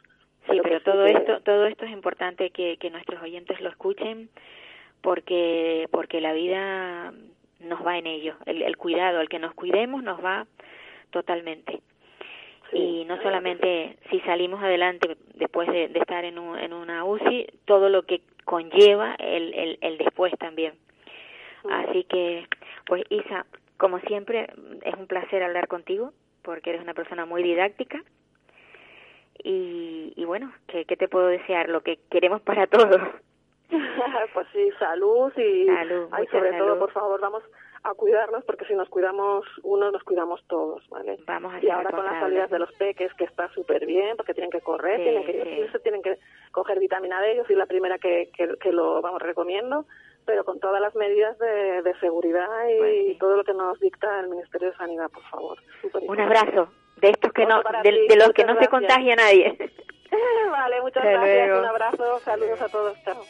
[0.50, 4.28] Sí, pero todo que- esto, todo esto es importante que, que nuestros oyentes lo escuchen
[5.00, 7.12] porque, porque la vida
[7.60, 8.34] nos va en ello.
[8.46, 10.46] El, el cuidado, el que nos cuidemos nos va
[11.10, 11.80] totalmente.
[12.70, 17.04] Sí, y no solamente si salimos adelante después de, de estar en, un, en una
[17.04, 20.74] UCI, todo lo que conlleva el, el, el después también.
[21.70, 22.46] Así que,
[22.86, 23.46] pues Isa,
[23.76, 24.50] como siempre,
[24.82, 28.02] es un placer hablar contigo porque eres una persona muy didáctica
[29.44, 31.68] y, y bueno, ¿qué, ¿qué te puedo desear?
[31.68, 33.00] Lo que queremos para todos.
[34.34, 36.66] pues sí, salud y Salud, ay, mucha sobre salud.
[36.66, 37.42] todo, por favor, vamos
[37.84, 41.18] a cuidarnos porque si nos cuidamos uno, nos cuidamos todos, ¿vale?
[41.26, 44.34] Vamos a y ahora con las salidas de los peques, que está súper bien, porque
[44.34, 45.60] tienen que correr, Sí, tienen que sí.
[45.62, 46.18] irse, tienen que
[46.52, 49.86] coger vitamina D, yo soy la primera que, que, que lo vamos recomiendo,
[50.26, 53.16] pero con todas las medidas de, de seguridad y Pues sí.
[53.20, 55.58] todo lo que nos dicta el Ministerio de Sanidad, por favor.
[56.08, 58.68] Un abrazo de estos que Otro no, de, ti, de los que no se gracias.
[58.70, 59.56] contagia nadie.
[60.50, 61.60] vale, muchas Hasta gracias, luego.
[61.60, 63.22] un abrazo, saludos a todos, chao.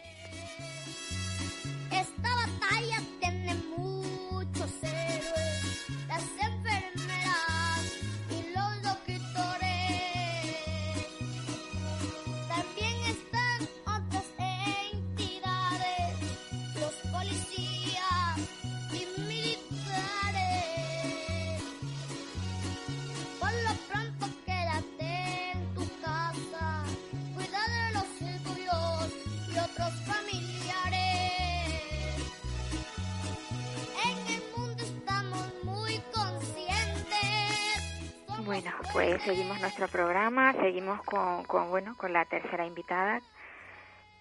[38.63, 43.21] Bueno, pues seguimos nuestro programa, seguimos con, con, bueno, con la tercera invitada,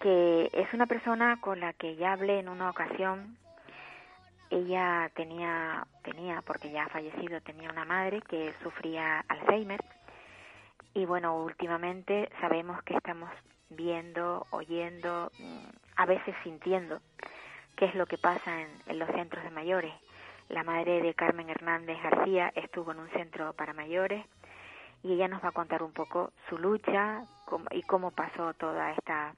[0.00, 3.36] que es una persona con la que ya hablé en una ocasión.
[4.50, 9.80] Ella tenía, tenía, porque ya ha fallecido, tenía una madre que sufría Alzheimer.
[10.92, 13.30] Y bueno, últimamente sabemos que estamos
[13.70, 17.00] viendo, oyendo, mm, a veces sintiendo
[17.76, 19.94] qué es lo que pasa en, en los centros de mayores
[20.52, 24.24] la madre de Carmen Hernández García estuvo en un centro para mayores
[25.02, 27.24] y ella nos va a contar un poco su lucha
[27.70, 29.34] y cómo pasó toda esta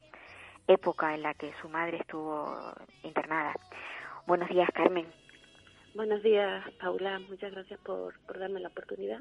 [0.67, 2.53] época en la que su madre estuvo
[3.05, 3.55] internada.
[4.27, 5.07] Buenos días, Carmen.
[5.95, 7.21] Buenos días, Paula.
[7.21, 9.21] Muchas gracias por, por darme la oportunidad.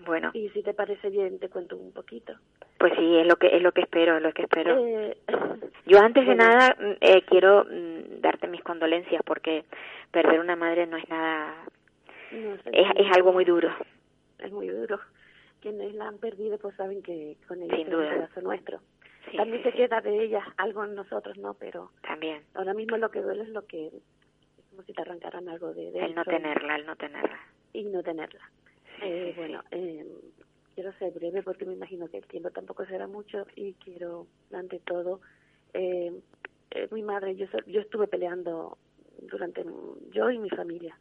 [0.00, 0.30] Bueno.
[0.34, 2.34] Y si te parece bien, te cuento un poquito.
[2.78, 4.76] Pues sí, es lo que es lo que espero, es lo que espero.
[4.78, 5.16] Eh,
[5.86, 9.64] Yo antes de nada mm, eh, quiero mm, darte mis condolencias porque
[10.10, 11.54] perder una madre no es nada,
[12.30, 13.74] es, es algo muy duro.
[14.38, 15.00] Es muy duro.
[15.60, 18.80] Quienes la han perdido pues saben que con ella es un pedazo nuestro.
[19.36, 21.54] También se queda de ella algo en nosotros, ¿no?
[21.54, 22.42] Pero también.
[22.54, 23.92] Ahora mismo lo que duele es lo que es
[24.70, 27.38] como si te arrancaran algo de, de el no tenerla, el no tenerla.
[27.72, 28.40] Y no tenerla.
[29.02, 30.06] Eh, bueno, eh,
[30.74, 34.80] quiero ser breve porque me imagino que el tiempo tampoco será mucho y quiero, ante
[34.80, 35.20] todo,
[35.72, 36.12] eh,
[36.70, 38.78] eh, mi madre, yo, yo estuve peleando
[39.22, 39.64] durante,
[40.10, 40.98] yo y mi familia,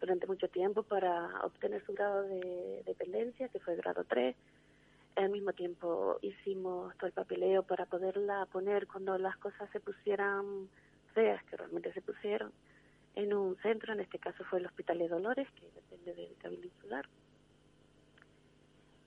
[0.00, 4.34] durante mucho tiempo para obtener su grado de dependencia, que fue grado 3.
[5.14, 10.68] Al mismo tiempo hicimos todo el papeleo para poderla poner cuando las cosas se pusieran
[11.14, 12.50] feas, que realmente se pusieron,
[13.14, 16.66] en un centro, en este caso fue el Hospital de Dolores, que depende del Cabildo
[16.66, 17.06] Insular.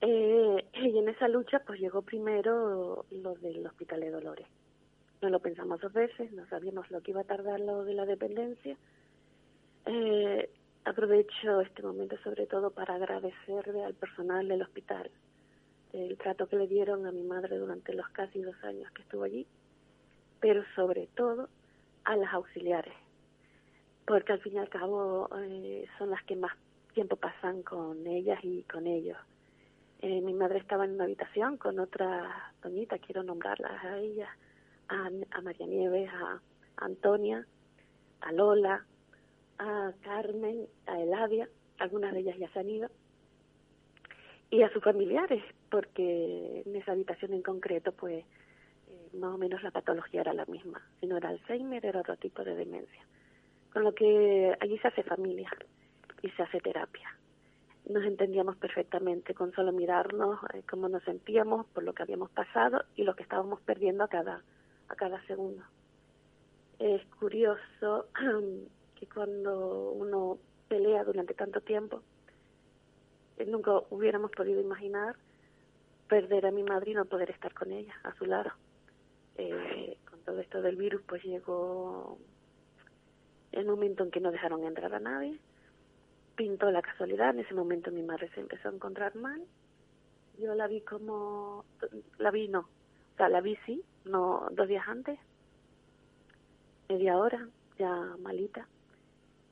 [0.07, 4.45] Eh, y en esa lucha pues llegó primero lo del Hospital de Dolores.
[5.19, 8.05] No lo pensamos dos veces, no sabíamos lo que iba a tardar lo de la
[8.05, 8.77] dependencia.
[9.87, 10.47] Eh,
[10.83, 15.09] aprovecho este momento sobre todo para agradecerle al personal del hospital
[15.91, 19.23] el trato que le dieron a mi madre durante los casi dos años que estuvo
[19.23, 19.47] allí,
[20.39, 21.49] pero sobre todo
[22.03, 22.93] a las auxiliares,
[24.05, 26.51] porque al fin y al cabo eh, son las que más
[26.93, 29.17] tiempo pasan con ellas y con ellos.
[30.01, 34.29] Eh, mi madre estaba en una habitación con otra doñita, quiero nombrarlas a ella,
[34.89, 36.41] a, a María Nieves, a,
[36.77, 37.45] Antonia,
[38.21, 38.85] a Lola,
[39.57, 41.47] a Carmen, a Eladia,
[41.79, 42.89] algunas de ellas ya se han ido,
[44.49, 48.25] y a sus familiares, porque en esa habitación en concreto, pues,
[48.87, 50.81] eh, más o menos la patología era la misma.
[50.99, 53.05] Si no era Alzheimer, era otro tipo de demencia.
[53.71, 55.49] Con lo que allí se hace familia
[56.21, 57.09] y se hace terapia
[57.87, 62.83] nos entendíamos perfectamente con solo mirarnos eh, cómo nos sentíamos por lo que habíamos pasado
[62.95, 64.43] y lo que estábamos perdiendo a cada
[64.87, 65.63] a cada segundo.
[66.79, 68.07] Es curioso
[68.95, 72.01] que cuando uno pelea durante tanto tiempo
[73.37, 75.15] eh, nunca hubiéramos podido imaginar
[76.07, 78.51] perder a mi madre y no poder estar con ella a su lado.
[79.37, 82.17] Eh, con todo esto del virus pues llegó
[83.51, 85.39] el momento en que no dejaron entrar a nadie
[86.35, 89.41] pintó la casualidad, en ese momento mi madre se empezó a encontrar mal,
[90.37, 91.65] yo la vi como,
[92.17, 95.19] la vi no, o sea, la vi sí, no, dos días antes,
[96.89, 97.47] media hora,
[97.79, 98.67] ya malita,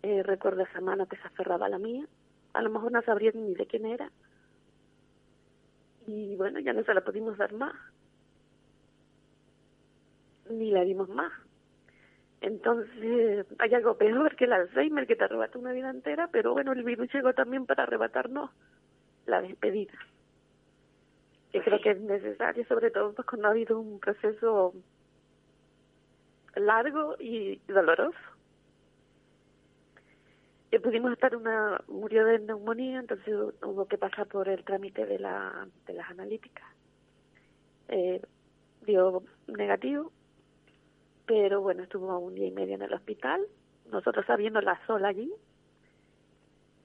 [0.02, 2.06] eh, recuerdo esa mano que se aferraba a la mía,
[2.54, 4.12] a lo mejor no sabría ni de quién era,
[6.06, 7.76] y bueno, ya no se la pudimos dar más,
[10.50, 11.32] ni la dimos más.
[12.44, 16.74] Entonces, hay algo peor que el Alzheimer que te arrebata una vida entera, pero bueno,
[16.74, 18.52] el virus llegó también para arrebatarnos
[19.26, 19.94] la despedida.
[21.54, 24.74] Que creo que es necesario, sobre todo pues cuando ha habido un proceso
[26.56, 28.20] largo y doloroso.
[30.70, 35.18] Y pudimos estar una, murió de neumonía, entonces hubo que pasar por el trámite de,
[35.18, 36.68] la, de las analíticas.
[37.88, 38.22] Eh,
[38.86, 40.12] dio negativo,
[41.26, 43.42] pero bueno, estuvo un día y medio en el hospital,
[43.92, 45.32] nosotros sabiéndola sola allí,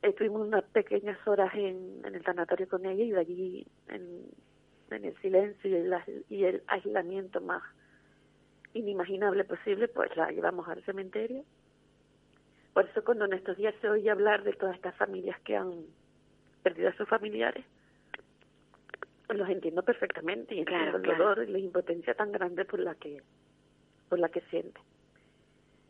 [0.03, 4.26] estuvimos unas pequeñas horas en, en el sanatorio con ella y de allí en,
[4.91, 5.95] en el silencio y el,
[6.28, 7.62] y el aislamiento más
[8.74, 11.45] inimaginable posible, pues la llevamos al cementerio.
[12.74, 15.84] Por eso cuando en estos días se oye hablar de todas estas familias que han
[16.62, 17.64] perdido a sus familiares,
[19.30, 23.22] los entiendo perfectamente y entiendo el dolor y la impotencia tan grande por la que
[24.09, 24.81] por la que siente.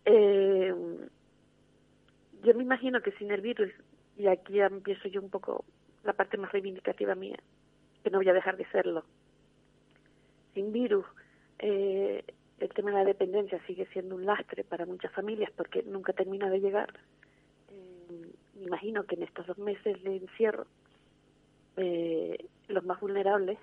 [0.05, 0.75] Eh,
[2.43, 3.71] yo me imagino que sin el virus,
[4.17, 5.65] y aquí ya empiezo yo un poco
[6.05, 7.39] la parte más reivindicativa mía,
[8.03, 9.05] que no voy a dejar de serlo,
[10.55, 11.07] sin virus,
[11.59, 12.25] eh,
[12.59, 16.51] el tema de la dependencia sigue siendo un lastre para muchas familias porque nunca termina
[16.51, 16.93] de llegar.
[17.71, 20.67] Eh, me imagino que en estos dos meses de encierro
[21.77, 23.59] eh, los más vulnerables,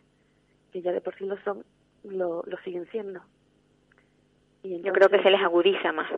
[0.71, 1.65] que ya de por sí lo son,
[2.03, 3.21] lo, lo siguen siendo.
[4.65, 6.11] Y yo creo que se les agudiza más.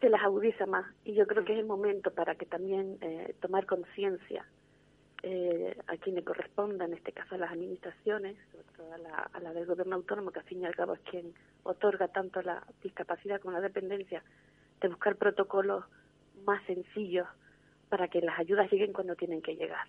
[0.00, 0.84] Se les agudiza más.
[1.04, 4.44] Y yo creo que es el momento para que también eh, tomar conciencia
[5.22, 9.30] eh, a quien le corresponda, en este caso a las administraciones, sobre todo a la,
[9.32, 12.42] a la del gobierno autónomo, que al fin y al cabo es quien otorga tanto
[12.42, 14.24] la discapacidad como la dependencia,
[14.80, 15.84] de buscar protocolos
[16.44, 17.28] más sencillos
[17.88, 19.86] para que las ayudas lleguen cuando tienen que llegar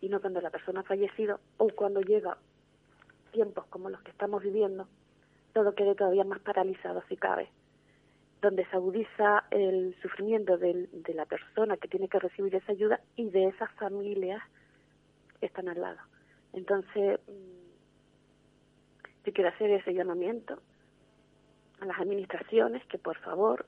[0.00, 2.38] y no cuando la persona ha fallecido o cuando llega
[3.32, 4.88] tiempos como los que estamos viviendo,
[5.52, 7.50] todo quede todavía más paralizado si cabe,
[8.40, 13.00] donde se agudiza el sufrimiento de, de la persona que tiene que recibir esa ayuda
[13.16, 14.42] y de esas familias
[15.40, 15.98] que están al lado.
[16.52, 20.60] Entonces, mm, yo quiero hacer ese llamamiento
[21.80, 23.66] a las administraciones que por favor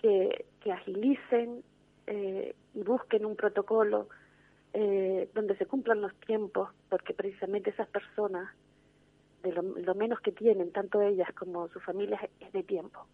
[0.00, 1.62] que, que agilicen
[2.06, 4.08] eh, y busquen un protocolo
[4.72, 8.48] eh, donde se cumplan los tiempos, porque precisamente esas personas,
[9.42, 13.06] de lo, menos que tienen, tanto ellas como sus familias, es de tiempo.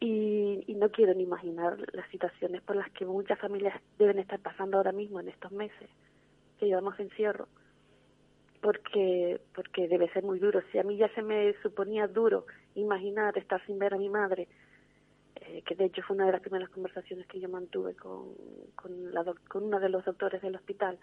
[0.00, 4.40] Y, y no quiero ni imaginar las situaciones por las que muchas familias deben estar
[4.40, 5.88] pasando ahora mismo en estos meses
[6.58, 7.48] que llevamos encierro,
[8.60, 10.62] porque porque debe ser muy duro.
[10.70, 14.48] Si a mí ya se me suponía duro imaginar estar sin ver a mi madre,
[15.36, 18.34] eh, que de hecho fue una de las primeras conversaciones que yo mantuve con,
[18.76, 20.98] con, la con uno de los doctores del hospital,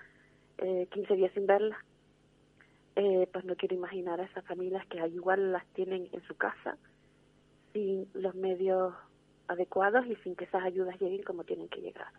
[0.60, 1.78] eh, 15 días sin verla,
[3.00, 6.78] eh, pues no quiero imaginar a esas familias que igual las tienen en su casa,
[7.74, 8.94] sin los medios
[9.48, 12.12] adecuados y sin que esas ayudas lleguen como tienen que llegar.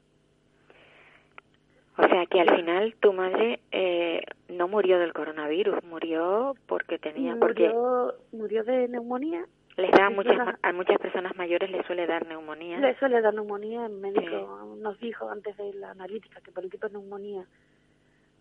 [1.97, 7.37] O sea que al final tu madre eh, no murió del coronavirus, murió porque tenía...
[7.37, 9.47] Murió, murió de neumonía
[9.81, 12.79] les da a muchas, a muchas personas mayores les suele dar neumonía.
[12.79, 13.87] Les suele dar neumonía.
[13.87, 17.45] El médico nos dijo antes de la analítica que por el tipo de neumonía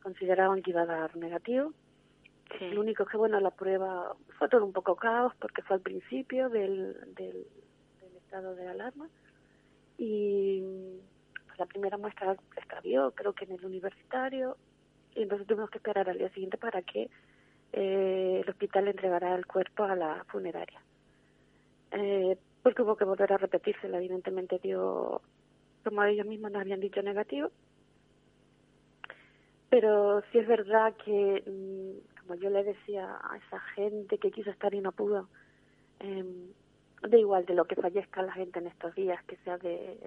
[0.04, 1.72] consideraban que iba a dar negativo.
[2.58, 2.72] Sí.
[2.72, 6.50] Lo único que, bueno, la prueba fue todo un poco caos porque fue al principio
[6.50, 7.45] del, del,
[8.02, 9.08] del estado de alarma
[9.97, 10.64] y
[11.58, 14.58] la primera muestra extravió, creo que en el universitario,
[15.14, 17.10] y entonces tuvimos que esperar al día siguiente para que
[17.74, 20.82] eh, el hospital entregara el cuerpo a la funeraria
[21.91, 25.22] eh, porque hubo que volver a repetírsela, evidentemente dio,
[25.84, 27.52] como ellos mismos nos habían dicho, negativo.
[29.70, 34.52] Pero sí es verdad que, mm, como yo le decía a esa gente que quiso
[34.52, 35.28] estar y no pudo,
[36.00, 36.24] eh,
[37.02, 39.98] da igual de lo que fallezca la gente en estos días, que sea de,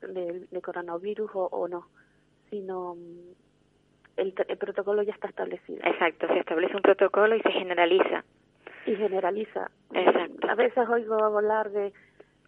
[0.00, 1.86] de, coronavirus o, o, no,
[2.50, 3.30] sino mm,
[4.16, 5.78] el, el protocolo ya está establecido.
[5.84, 8.24] Exacto, se establece un protocolo y se generaliza
[8.84, 9.70] y generaliza.
[9.92, 10.50] Exacto.
[10.50, 11.92] A veces oigo hablar de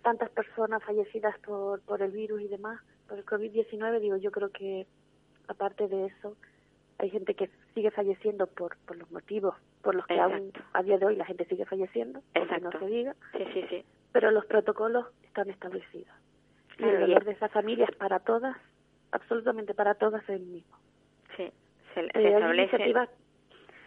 [0.02, 4.50] tantas personas fallecidas por, por el virus y demás, por el COVID-19, digo, yo creo
[4.50, 4.88] que
[5.46, 6.36] aparte de eso,
[6.98, 9.54] hay gente que sigue falleciendo por, por los motivos
[9.86, 12.70] por los que aún a día de hoy la gente sigue falleciendo, Exacto.
[12.72, 13.14] no se diga.
[13.36, 13.84] Sí, sí, sí.
[14.10, 16.08] Pero los protocolos están establecidos.
[16.76, 18.56] Y el dolor de esas familias para todas,
[19.12, 20.76] absolutamente para todas, es el mismo.
[21.36, 21.48] Sí,
[21.94, 22.78] se, se eh, establece.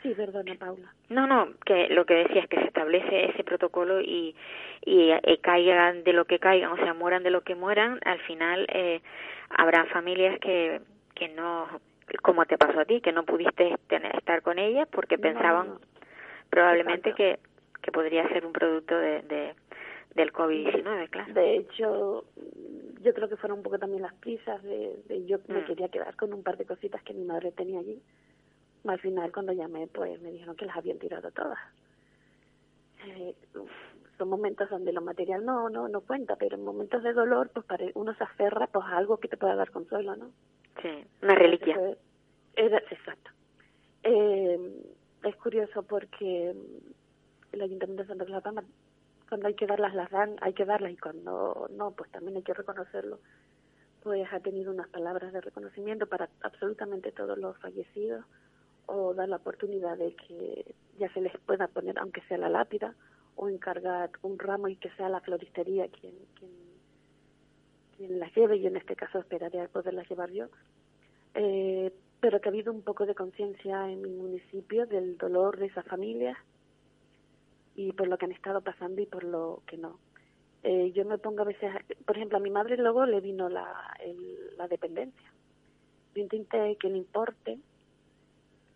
[0.02, 0.94] Sí, perdona, Paula.
[1.10, 4.34] No, no, que lo que decía es que se establece ese protocolo y,
[4.86, 8.20] y, eh, caigan de lo que caigan, o sea, mueran de lo que mueran, al
[8.22, 9.02] final eh,
[9.50, 10.80] habrá familias que,
[11.14, 11.68] que no,
[12.22, 15.80] como te pasó a ti, que no pudiste tener, estar con ellas porque pensaban
[16.50, 17.40] probablemente que,
[17.82, 19.56] que podría ser un producto de, de
[20.16, 21.34] del COVID-19, claro.
[21.34, 22.26] De hecho,
[23.02, 25.66] yo creo que fueron un poco también las prisas de, de yo me mm.
[25.66, 28.02] quería quedar con un par de cositas que mi madre tenía allí.
[28.86, 31.60] Al final cuando llamé pues me dijeron que las habían tirado todas.
[33.06, 33.36] Eh,
[34.18, 37.66] son momentos donde lo material no no no cuenta pero en momentos de dolor pues
[37.66, 40.32] para uno se aferra pues a algo que te pueda dar consuelo no
[40.82, 41.78] sí una reliquia.
[42.56, 43.32] Exacto.
[44.04, 44.84] Eh,
[45.24, 46.54] es curioso porque
[47.52, 48.64] el ayuntamiento de Santa Cruz de la
[49.28, 52.44] cuando hay que darlas las dan hay que darlas y cuando no pues también hay
[52.44, 53.20] que reconocerlo
[54.04, 58.26] pues ha tenido unas palabras de reconocimiento para absolutamente todos los fallecidos
[58.86, 62.96] o dar la oportunidad de que ya se les pueda poner, aunque sea la lápida,
[63.36, 66.52] o encargar un ramo y que sea la floristería quien, quien,
[68.00, 70.46] quien las lleve, y en este caso esperaré a poderlas llevar yo.
[71.36, 71.92] Eh,
[72.22, 75.86] pero que ha habido un poco de conciencia en mi municipio del dolor de esas
[75.86, 76.38] familias
[77.76, 80.00] y por lo que han estado pasando y por lo que no.
[80.64, 81.72] Eh, yo me pongo a veces,
[82.06, 85.32] por ejemplo, a mi madre luego le vino la, el, la dependencia.
[86.16, 87.60] Yo intenté que le importe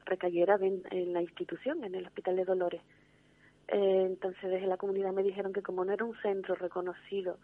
[0.06, 2.82] recayera en, la institución, en el Hospital de Dolores.
[3.70, 7.38] Eh, entonces, desde la comunidad me dijeron que como no era un centro reconocido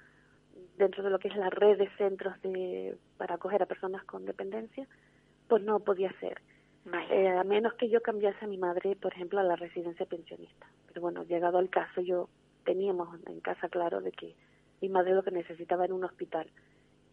[0.80, 4.26] dentro de lo que es la red de centros de, para acoger a personas con
[4.26, 4.88] dependencia,
[5.48, 6.42] pues no podía ser.
[7.12, 10.66] Eh, a menos que yo cambiase a mi madre, por ejemplo, a la residencia pensionista.
[10.88, 12.30] Pero bueno, llegado al caso, yo
[12.64, 14.36] teníamos en casa claro de que
[14.82, 16.50] mi madre lo que necesitaba era un hospital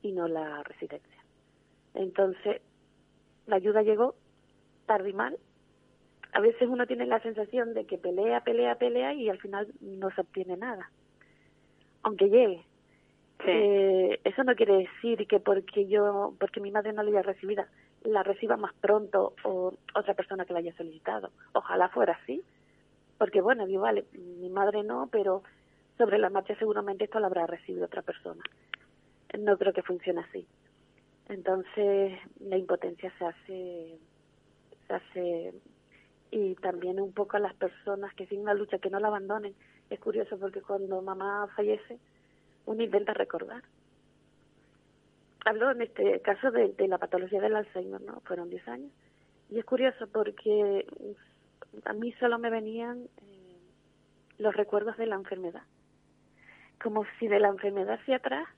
[0.00, 1.24] y no la residencia.
[1.94, 2.62] Entonces,
[3.46, 4.14] la ayuda llegó
[4.86, 5.36] tarde y mal.
[6.32, 10.10] A veces uno tiene la sensación de que pelea, pelea, pelea y al final no
[10.12, 10.90] se obtiene nada.
[12.02, 12.64] Aunque llegue.
[13.44, 17.68] Eh, eso no quiere decir que porque yo, porque mi madre no la haya recibida,
[18.02, 21.30] la reciba más pronto o otra persona que la haya solicitado.
[21.52, 22.42] Ojalá fuera así.
[23.18, 25.42] Porque bueno, digo, vale, mi madre no, pero
[25.96, 28.42] sobre la marcha seguramente esto lo habrá recibido otra persona.
[29.38, 30.46] No creo que funcione así.
[31.28, 33.98] Entonces la impotencia se hace,
[34.86, 35.54] se hace
[36.30, 39.54] y también un poco a las personas que siguen la lucha que no la abandonen.
[39.90, 41.98] Es curioso porque cuando mamá fallece
[42.66, 43.62] uno intenta recordar.
[45.44, 48.20] Hablo en este caso de, la patología del Alzheimer, ¿no?
[48.20, 48.92] Fueron 10 años.
[49.48, 50.86] Y es curioso porque
[51.84, 53.56] a mí solo me venían eh,
[54.38, 55.62] los recuerdos de la enfermedad.
[56.82, 58.48] Como si de la enfermedad hacia atrás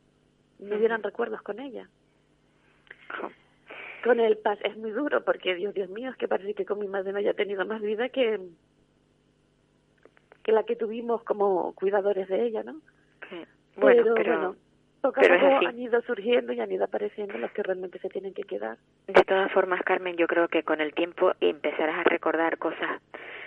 [0.59, 1.89] me dieran recuerdos con ella.
[4.03, 6.79] Con el paz es muy duro porque Dios, Dios mío, es que parece que con
[6.79, 8.41] mi madre no haya tenido más vida que
[10.49, 12.81] que la que tuvimos como cuidadores de ella, ¿no?
[13.79, 14.57] Bueno, pero, bueno,
[15.01, 18.35] poco a poco han ido surgiendo y han ido apareciendo los que realmente se tienen
[18.35, 18.77] que quedar.
[19.07, 23.01] De todas formas, Carmen, yo creo que con el tiempo empezarás a recordar cosas,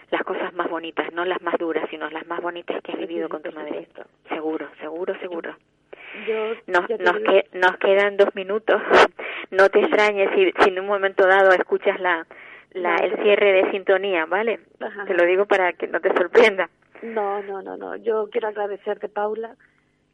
[0.10, 3.30] las cosas más bonitas, no las más duras, sino las más bonitas que has vivido
[3.30, 3.88] con tu madre.
[4.30, 5.56] Seguro, seguro, seguro.
[6.28, 7.16] Yo, nos, nos,
[7.54, 8.82] nos quedan dos minutos.
[9.52, 12.26] No te extrañes si, si en un momento dado escuchas la,
[12.72, 14.62] la el cierre de sintonía, ¿vale?
[15.06, 16.70] Te lo digo para que no te sorprenda.
[17.02, 17.98] No, no, no, no.
[17.98, 19.56] Yo quiero agradecerte, Paula.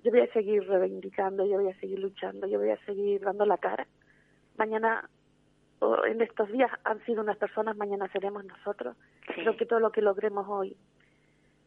[0.07, 3.45] Yo voy a seguir reivindicando, yo voy a seguir luchando, yo voy a seguir dando
[3.45, 3.85] la cara.
[4.57, 5.09] Mañana,
[5.79, 8.95] o en estos días han sido unas personas, mañana seremos nosotros.
[9.25, 10.77] Creo que todo lo que logremos hoy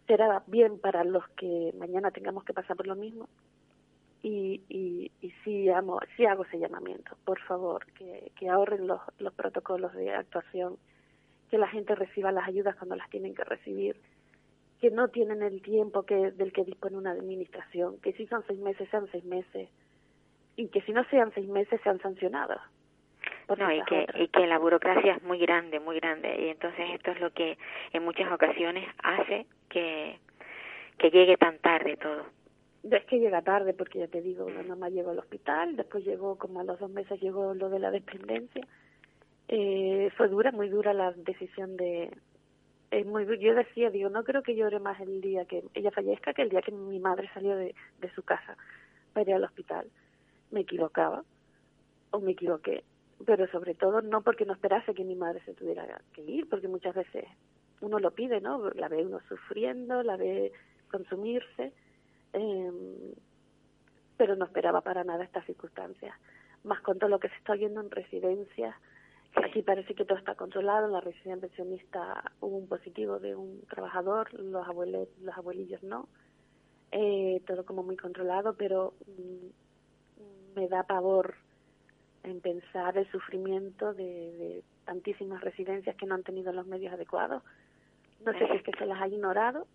[0.07, 3.29] será bien para los que mañana tengamos que pasar por lo mismo
[4.23, 9.03] y, y, y sí, amo, sí hago ese llamamiento, por favor, que, que ahorren los,
[9.19, 10.79] los protocolos de actuación,
[11.51, 14.01] que la gente reciba las ayudas cuando las tienen que recibir,
[14.81, 18.59] que no tienen el tiempo que del que dispone una administración, que si son seis
[18.59, 19.69] meses, sean seis meses,
[20.57, 22.61] y que si no sean seis meses, sean sancionados.
[23.59, 27.11] No, y que, y que la burocracia es muy grande, muy grande, y entonces esto
[27.11, 27.59] es lo que
[27.93, 30.19] en muchas ocasiones hace que,
[30.99, 32.27] que llegue tan tarde todo.
[32.85, 36.39] Es que llega tarde, porque ya te digo, la mamá llegó al hospital, después llegó,
[36.39, 38.67] como a los dos meses llegó lo de la dependencia.
[39.49, 42.11] Eh, fue dura, muy dura la decisión de...
[42.91, 46.33] Es muy Yo decía, digo, no creo que llore más el día que ella fallezca
[46.33, 47.75] que el día que mi madre salió de,
[48.15, 48.57] su casa
[49.13, 49.87] para ir al hospital.
[50.51, 51.23] Me equivocaba,
[52.11, 52.83] o me equivoqué,
[53.25, 56.67] pero sobre todo no porque no esperase que mi madre se tuviera que ir, porque
[56.67, 57.25] muchas veces
[57.81, 58.71] uno lo pide, ¿no?
[58.71, 60.53] La ve uno sufriendo, la ve
[60.91, 61.73] consumirse
[62.33, 62.73] eh,
[64.17, 66.15] pero no esperaba para nada estas circunstancias.
[66.65, 68.77] Más con todo lo que se está oyendo en residencias,
[69.37, 74.33] aquí parece que todo está controlado, la residencia pensionista hubo un positivo de un trabajador,
[74.35, 76.09] los abuelos, los abuelillos no,
[76.93, 81.35] eh, todo como muy controlado, pero mm, me da pavor
[82.25, 87.43] en pensar el sufrimiento de, de, tantísimas residencias que no han tenido los medios adecuados.
[88.25, 89.67] No sé si es que se las ha ignorado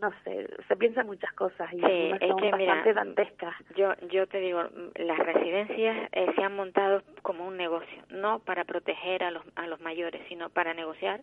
[0.00, 3.54] no sé, se piensan muchas cosas y sí, es que, bastante dantescas.
[3.76, 4.62] Yo, yo te digo,
[4.96, 9.66] las residencias eh, se han montado como un negocio, no para proteger a los, a
[9.66, 11.20] los mayores, sino para negociar.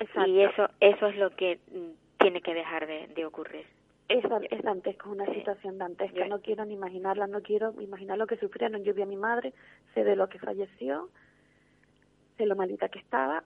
[0.00, 0.30] Exacto.
[0.30, 3.66] Y eso, eso es lo que mm, tiene que dejar de, de ocurrir.
[4.08, 6.26] Es, es dantesco, una situación dantesca.
[6.26, 8.82] No quiero ni imaginarla, no quiero imaginar lo que sufrieron.
[8.82, 9.52] Yo vi a mi madre,
[9.92, 11.10] sé de lo que falleció,
[12.38, 13.44] sé lo malita que estaba,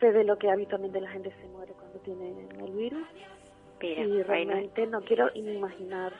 [0.00, 3.06] sé de lo que habitualmente la gente se muere cuando tiene el virus
[3.80, 6.12] y realmente no quiero imaginar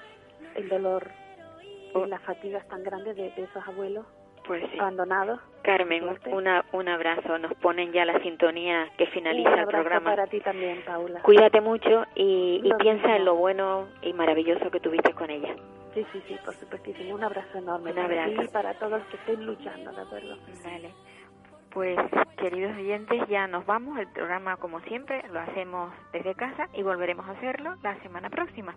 [0.55, 1.11] el dolor
[1.63, 2.07] y oh.
[2.07, 4.05] las fatigas tan grandes de, esos abuelos
[4.47, 5.41] pues abandonados.
[5.63, 7.39] Carmen, una, un abrazo.
[7.39, 10.11] Nos ponen ya la sintonía que finaliza el programa.
[10.11, 11.23] para ti también, Paula.
[11.23, 15.55] Cuídate mucho y, y piensa en lo bueno y maravilloso que tuviste con ella.
[15.95, 17.15] Sí, sí, sí, por supuestísimo.
[17.15, 17.93] Un abrazo enorme.
[17.93, 18.43] Un abrazo.
[18.43, 20.37] y para todos los que estén luchando, ¿de acuerdo?
[20.63, 20.91] Vale.
[21.75, 21.99] Pues
[22.39, 23.99] queridos oyentes, ya nos vamos.
[23.99, 28.77] El programa, como siempre, lo hacemos desde casa y volveremos a hacerlo la semana próxima.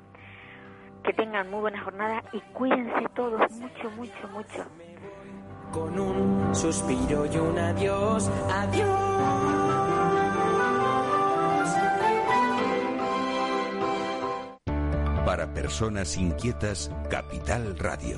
[1.03, 4.65] Que tengan muy buena jornada y cuídense todos mucho, mucho, mucho.
[5.71, 9.17] Con un suspiro y un adiós, adiós.
[15.23, 18.17] Para personas inquietas, Capital Radio.